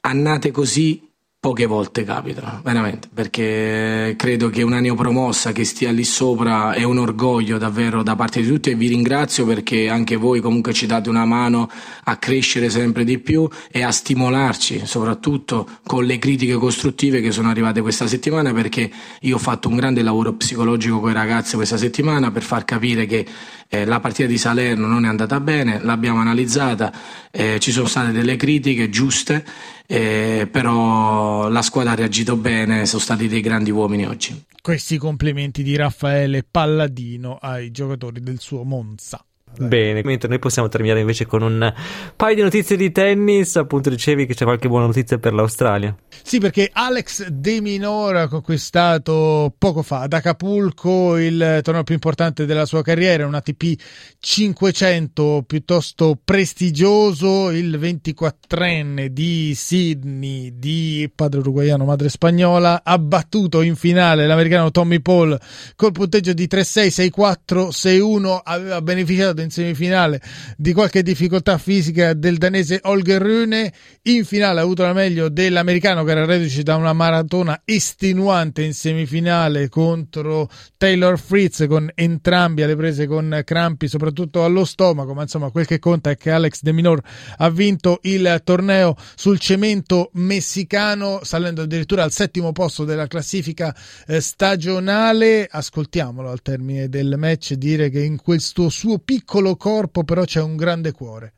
annate 0.00 0.50
così 0.50 1.09
poche 1.40 1.64
volte 1.64 2.04
capitano, 2.04 2.60
veramente, 2.62 3.08
perché 3.10 4.12
credo 4.18 4.50
che 4.50 4.62
una 4.62 4.78
neopromossa 4.78 5.52
che 5.52 5.64
stia 5.64 5.90
lì 5.90 6.04
sopra 6.04 6.74
è 6.74 6.82
un 6.82 6.98
orgoglio 6.98 7.56
davvero 7.56 8.02
da 8.02 8.14
parte 8.14 8.42
di 8.42 8.46
tutti 8.46 8.68
e 8.68 8.74
vi 8.74 8.88
ringrazio 8.88 9.46
perché 9.46 9.88
anche 9.88 10.16
voi 10.16 10.40
comunque 10.40 10.74
ci 10.74 10.84
date 10.84 11.08
una 11.08 11.24
mano 11.24 11.70
a 12.04 12.16
crescere 12.18 12.68
sempre 12.68 13.04
di 13.04 13.18
più 13.18 13.48
e 13.70 13.82
a 13.82 13.90
stimolarci, 13.90 14.82
soprattutto 14.84 15.66
con 15.86 16.04
le 16.04 16.18
critiche 16.18 16.56
costruttive 16.56 17.22
che 17.22 17.30
sono 17.30 17.48
arrivate 17.48 17.80
questa 17.80 18.06
settimana 18.06 18.52
perché 18.52 18.90
io 19.20 19.36
ho 19.36 19.38
fatto 19.38 19.70
un 19.70 19.76
grande 19.76 20.02
lavoro 20.02 20.34
psicologico 20.34 21.00
con 21.00 21.08
i 21.08 21.14
ragazzi 21.14 21.56
questa 21.56 21.78
settimana 21.78 22.30
per 22.30 22.42
far 22.42 22.66
capire 22.66 23.06
che 23.06 23.24
eh, 23.70 23.86
la 23.86 24.00
partita 24.00 24.28
di 24.28 24.36
Salerno 24.36 24.86
non 24.86 25.06
è 25.06 25.08
andata 25.08 25.40
bene, 25.40 25.80
l'abbiamo 25.80 26.20
analizzata, 26.20 26.92
eh, 27.30 27.58
ci 27.58 27.70
sono 27.70 27.86
state 27.86 28.12
delle 28.12 28.36
critiche 28.36 28.90
giuste 28.90 29.44
eh, 29.92 30.46
però 30.48 31.48
la 31.48 31.62
squadra 31.62 31.90
ha 31.90 31.96
reagito 31.96 32.36
bene, 32.36 32.86
sono 32.86 33.02
stati 33.02 33.26
dei 33.26 33.40
grandi 33.40 33.72
uomini 33.72 34.06
oggi. 34.06 34.44
Questi 34.62 34.98
complimenti 34.98 35.64
di 35.64 35.74
Raffaele 35.74 36.46
Palladino 36.48 37.38
ai 37.40 37.72
giocatori 37.72 38.20
del 38.20 38.38
suo 38.38 38.62
Monza. 38.62 39.24
Bene, 39.58 40.00
mentre 40.04 40.28
noi 40.28 40.38
possiamo 40.38 40.68
terminare 40.68 41.00
invece 41.00 41.26
con 41.26 41.42
un 41.42 41.74
paio 42.16 42.34
di 42.34 42.40
notizie 42.40 42.76
di 42.76 42.92
tennis. 42.92 43.56
Appunto, 43.56 43.90
dicevi 43.90 44.24
che 44.24 44.34
c'è 44.34 44.44
qualche 44.44 44.68
buona 44.68 44.86
notizia 44.86 45.18
per 45.18 45.34
l'Australia. 45.34 45.94
Sì, 46.22 46.38
perché 46.38 46.70
Alex 46.72 47.26
De 47.26 47.60
Minor 47.60 48.16
ha 48.16 48.28
conquistato 48.28 49.52
poco 49.58 49.82
fa 49.82 50.02
ad 50.02 50.12
Acapulco 50.12 51.16
il 51.18 51.60
torneo 51.62 51.82
più 51.82 51.94
importante 51.94 52.46
della 52.46 52.64
sua 52.64 52.82
carriera, 52.82 53.26
un 53.26 53.34
ATP 53.34 53.74
500 54.18 55.44
piuttosto 55.46 56.18
prestigioso. 56.22 57.50
Il 57.50 57.78
24enne 57.78 59.06
di 59.06 59.52
Sydney, 59.54 60.58
di 60.58 61.10
padre 61.14 61.40
uruguaiano, 61.40 61.84
madre 61.84 62.08
spagnola, 62.08 62.82
ha 62.84 62.98
battuto 62.98 63.60
in 63.60 63.76
finale 63.76 64.26
l'americano 64.26 64.70
Tommy 64.70 65.00
Paul 65.00 65.38
col 65.76 65.92
punteggio 65.92 66.32
di 66.32 66.46
3-6, 66.50 67.10
6-4, 67.14 67.68
6-1. 67.68 68.40
Aveva 68.42 68.80
beneficiato 68.80 69.39
in 69.42 69.50
semifinale 69.50 70.20
di 70.56 70.72
qualche 70.72 71.02
difficoltà 71.02 71.58
fisica 71.58 72.12
del 72.14 72.36
danese 72.36 72.80
Holger 72.82 73.22
Rune. 73.22 73.72
In 74.02 74.24
finale 74.24 74.60
ha 74.60 74.62
avuto 74.62 74.82
la 74.82 74.92
meglio 74.92 75.28
dell'americano 75.28 76.04
che 76.04 76.10
era 76.10 76.24
reduce 76.24 76.62
da 76.62 76.76
una 76.76 76.92
maratona 76.92 77.62
estenuante 77.64 78.62
in 78.62 78.74
semifinale 78.74 79.68
contro 79.68 80.48
Taylor 80.76 81.18
Fritz 81.18 81.66
con 81.68 81.90
entrambi 81.94 82.62
alle 82.62 82.76
prese 82.76 83.06
con 83.06 83.42
crampi 83.44 83.88
soprattutto 83.88 84.44
allo 84.44 84.64
stomaco, 84.64 85.14
ma 85.14 85.22
insomma 85.22 85.50
quel 85.50 85.66
che 85.66 85.78
conta 85.78 86.10
è 86.10 86.16
che 86.16 86.30
Alex 86.30 86.60
De 86.62 86.72
Minor 86.72 87.00
ha 87.36 87.50
vinto 87.50 88.00
il 88.02 88.40
torneo 88.44 88.96
sul 89.14 89.38
cemento 89.38 90.10
messicano 90.14 91.20
salendo 91.22 91.62
addirittura 91.62 92.02
al 92.02 92.12
settimo 92.12 92.52
posto 92.52 92.84
della 92.84 93.06
classifica 93.06 93.74
eh, 94.06 94.20
stagionale. 94.20 95.48
Ascoltiamolo 95.50 96.30
al 96.30 96.42
termine 96.42 96.88
del 96.88 97.14
match 97.16 97.54
dire 97.54 97.90
che 97.90 98.02
in 98.02 98.16
questo 98.16 98.68
suo 98.68 98.98
piccolo 98.98 99.28
corpo 99.56 100.02
però 100.02 100.24
c'è 100.24 100.40
un 100.40 100.56
grande 100.56 100.92
cuore. 100.92 101.34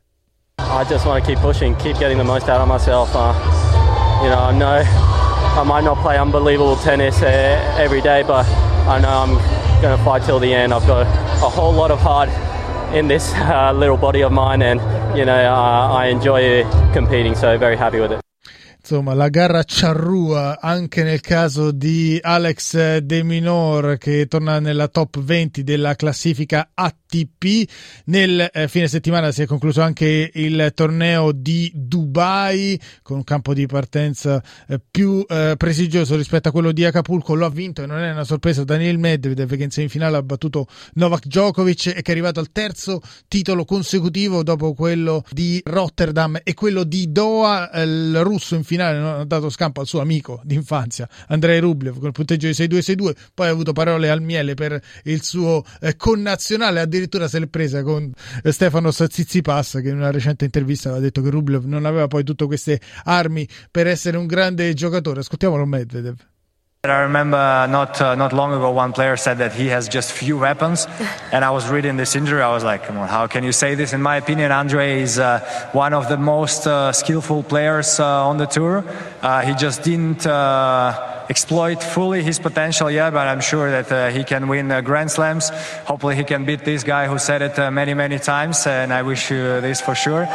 I 0.57 0.83
just 0.87 1.05
want 1.05 1.23
to 1.23 1.29
keep 1.29 1.39
pushing, 1.39 1.75
keep 1.75 1.97
getting 1.97 2.17
the 2.17 2.23
most 2.23 2.49
out 2.49 2.59
of 2.59 2.67
myself. 2.67 3.13
Uh, 3.13 3.33
you 4.23 4.29
know, 4.29 4.39
I 4.39 4.51
know 4.51 4.81
I 5.59 5.63
might 5.63 5.83
not 5.83 6.01
play 6.01 6.17
unbelievable 6.17 6.75
tennis 6.77 7.21
uh, 7.21 7.77
every 7.77 8.01
day, 8.01 8.23
but 8.23 8.45
I 8.87 8.99
know 8.99 9.09
I'm 9.09 9.81
going 9.81 9.95
to 9.95 10.03
fight 10.03 10.23
till 10.23 10.39
the 10.39 10.51
end. 10.51 10.73
I've 10.73 10.87
got 10.87 11.05
a 11.05 11.49
whole 11.49 11.73
lot 11.73 11.91
of 11.91 11.99
heart 11.99 12.29
in 12.95 13.07
this 13.07 13.31
uh, 13.35 13.71
little 13.73 13.97
body 13.97 14.23
of 14.23 14.31
mine, 14.31 14.63
and 14.63 14.79
you 15.15 15.25
know, 15.25 15.45
uh, 15.45 15.93
I 15.93 16.07
enjoy 16.07 16.63
competing, 16.93 17.35
so 17.35 17.57
very 17.57 17.77
happy 17.77 17.99
with 17.99 18.11
it. 18.11 18.32
Insomma, 18.85 19.13
la 19.13 19.29
gara 19.29 19.63
charrua 19.65 20.59
anche 20.59 21.03
nel 21.03 21.21
caso 21.21 21.71
di 21.71 22.19
Alex 22.21 22.97
De 22.97 23.23
Minor 23.23 23.97
che 23.97 24.27
torna 24.27 24.59
nella 24.59 24.89
top 24.89 25.21
20 25.21 25.63
della 25.63 25.95
classifica 25.95 26.71
ATP. 26.73 27.69
Nel 28.07 28.49
eh, 28.51 28.67
fine 28.67 28.89
settimana 28.89 29.31
si 29.31 29.43
è 29.43 29.45
concluso 29.45 29.81
anche 29.81 30.29
il 30.33 30.73
torneo 30.75 31.31
di 31.31 31.71
Dubai 31.73 32.77
con 33.01 33.15
un 33.15 33.23
campo 33.23 33.53
di 33.53 33.65
partenza 33.67 34.43
eh, 34.67 34.81
più 34.91 35.25
eh, 35.29 35.55
prestigioso 35.57 36.17
rispetto 36.17 36.49
a 36.49 36.51
quello 36.51 36.73
di 36.73 36.83
Acapulco. 36.83 37.35
Lo 37.35 37.45
ha 37.45 37.49
vinto 37.49 37.83
e 37.83 37.85
non 37.85 37.99
è 37.99 38.11
una 38.11 38.25
sorpresa 38.25 38.65
Daniel 38.65 38.97
Medvedev 38.97 39.55
che 39.55 39.63
in 39.63 39.71
semifinale 39.71 40.17
ha 40.17 40.23
battuto 40.23 40.67
Novak 40.95 41.27
Djokovic 41.27 41.85
e 41.87 42.01
che 42.01 42.11
è 42.11 42.11
arrivato 42.11 42.41
al 42.41 42.51
terzo 42.51 42.99
titolo 43.29 43.63
consecutivo 43.63 44.43
dopo 44.43 44.73
quello 44.73 45.23
di 45.31 45.61
Rotterdam 45.63 46.41
e 46.43 46.53
quello 46.53 46.83
di 46.83 47.09
Doha. 47.13 47.71
Il 47.81 48.19
russo 48.23 48.55
in 48.55 48.63
finale 48.63 48.71
non 48.75 49.05
ha 49.19 49.23
dato 49.25 49.49
scampo 49.49 49.81
al 49.81 49.87
suo 49.87 50.01
amico 50.01 50.41
d'infanzia 50.43 51.07
Andrei 51.27 51.59
Rublev 51.59 51.97
con 51.97 52.07
il 52.07 52.11
punteggio 52.11 52.47
di 52.47 52.53
6-2-6-2 52.53 53.13
poi 53.33 53.47
ha 53.47 53.51
avuto 53.51 53.73
parole 53.73 54.09
al 54.09 54.21
miele 54.21 54.53
per 54.53 54.81
il 55.03 55.23
suo 55.23 55.63
eh, 55.81 55.95
connazionale 55.95 56.79
addirittura 56.79 57.27
se 57.27 57.39
l'è 57.39 57.47
presa 57.47 57.83
con 57.83 58.11
eh, 58.43 58.51
Stefanos 58.51 59.03
Tsitsipas 59.07 59.79
che 59.81 59.89
in 59.89 59.97
una 59.97 60.11
recente 60.11 60.45
intervista 60.45 60.89
aveva 60.89 61.03
detto 61.03 61.21
che 61.21 61.29
Rublev 61.29 61.65
non 61.65 61.85
aveva 61.85 62.07
poi 62.07 62.23
tutte 62.23 62.45
queste 62.45 62.79
armi 63.03 63.47
per 63.71 63.87
essere 63.87 64.17
un 64.17 64.27
grande 64.27 64.73
giocatore. 64.73 65.19
Ascoltiamolo 65.21 65.65
Medvedev 65.65 66.15
I 66.85 67.03
remember 67.03 67.37
not 67.69 68.01
uh, 68.01 68.13
not 68.15 68.33
long 68.33 68.51
ago, 68.51 68.69
one 68.71 68.91
player 68.91 69.15
said 69.15 69.37
that 69.37 69.53
he 69.53 69.67
has 69.67 69.87
just 69.87 70.11
few 70.11 70.37
weapons, 70.37 70.85
and 71.31 71.45
I 71.45 71.51
was 71.51 71.69
reading 71.69 71.95
this 71.95 72.13
injury. 72.13 72.41
I 72.41 72.51
was 72.51 72.65
like, 72.65 72.83
"Come 72.83 72.97
on, 72.97 73.07
how 73.07 73.25
can 73.25 73.45
you 73.45 73.53
say 73.53 73.73
this?" 73.75 73.93
In 73.93 74.01
my 74.01 74.17
opinion, 74.17 74.51
Andre 74.51 74.99
is 74.99 75.17
uh, 75.17 75.39
one 75.71 75.93
of 75.93 76.09
the 76.09 76.17
most 76.17 76.67
uh, 76.67 76.91
skillful 76.91 77.43
players 77.43 78.01
uh, 78.01 78.27
on 78.27 78.35
the 78.35 78.47
tour. 78.47 78.83
Uh, 79.21 79.39
he 79.43 79.53
just 79.53 79.83
didn't 79.83 80.27
uh, 80.27 81.25
exploit 81.29 81.81
fully 81.81 82.21
his 82.21 82.37
potential 82.37 82.91
yet, 82.91 83.13
but 83.13 83.29
I'm 83.29 83.39
sure 83.39 83.71
that 83.71 84.11
he 84.11 84.25
can 84.25 84.49
win 84.49 84.67
Grand 84.83 85.09
Slams. 85.09 85.51
Hopefully, 85.85 86.17
he 86.17 86.25
can 86.25 86.43
beat 86.43 86.65
this 86.65 86.83
guy 86.83 87.07
who 87.07 87.17
said 87.17 87.41
it 87.41 87.57
many, 87.71 87.93
many 87.93 88.19
times, 88.19 88.67
and 88.67 88.91
I 88.91 89.03
wish 89.03 89.31
you 89.31 89.61
this 89.61 89.79
for 89.79 89.95
sure. 89.95 90.27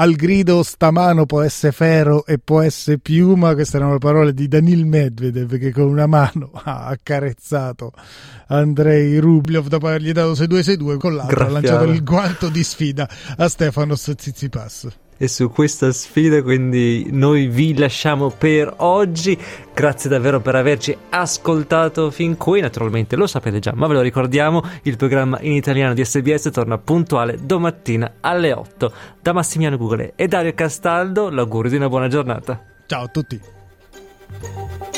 Al 0.00 0.14
grido 0.14 0.62
stamano 0.62 1.26
può 1.26 1.42
essere 1.42 1.72
ferro 1.72 2.24
e 2.24 2.38
può 2.38 2.60
essere 2.60 2.98
piuma, 2.98 3.54
queste 3.54 3.76
erano 3.76 3.94
le 3.94 3.98
parole 3.98 4.32
di 4.32 4.46
Danil 4.46 4.86
Medvedev 4.86 5.58
che 5.58 5.72
con 5.72 5.88
una 5.88 6.06
mano 6.06 6.50
ha 6.64 6.86
accarezzato 6.86 7.92
Andrei 8.48 9.18
Rublev 9.18 9.66
dopo 9.66 9.88
avergli 9.88 10.12
dato 10.12 10.32
6-2-6-2 10.32 10.96
con 10.98 11.14
l'altra 11.16 11.46
ha 11.46 11.50
lanciato 11.50 11.84
il 11.84 12.02
guanto 12.02 12.48
di 12.48 12.62
sfida 12.62 13.08
a 13.36 13.48
Stefanos 13.48 14.12
Tsitsipas 14.14 14.88
e 15.18 15.28
su 15.28 15.50
questa 15.50 15.92
sfida 15.92 16.42
quindi 16.42 17.08
noi 17.10 17.48
vi 17.48 17.76
lasciamo 17.76 18.30
per 18.30 18.72
oggi. 18.78 19.36
Grazie 19.74 20.08
davvero 20.08 20.40
per 20.40 20.54
averci 20.54 20.96
ascoltato 21.10 22.10
fin 22.10 22.36
qui. 22.36 22.60
Naturalmente 22.60 23.16
lo 23.16 23.26
sapete 23.26 23.58
già 23.58 23.72
ma 23.74 23.86
ve 23.86 23.94
lo 23.94 24.00
ricordiamo. 24.00 24.62
Il 24.82 24.96
programma 24.96 25.38
in 25.40 25.52
italiano 25.52 25.92
di 25.92 26.04
SBS 26.04 26.50
torna 26.52 26.78
puntuale 26.78 27.36
domattina 27.42 28.14
alle 28.20 28.52
8 28.52 28.92
da 29.20 29.32
Massimiano 29.32 29.76
Google 29.76 30.12
e 30.14 30.28
Dario 30.28 30.54
Castaldo 30.54 31.28
l'augurio 31.28 31.70
di 31.70 31.76
una 31.76 31.88
buona 31.88 32.08
giornata. 32.08 32.64
Ciao 32.86 33.04
a 33.04 33.08
tutti 33.08 34.97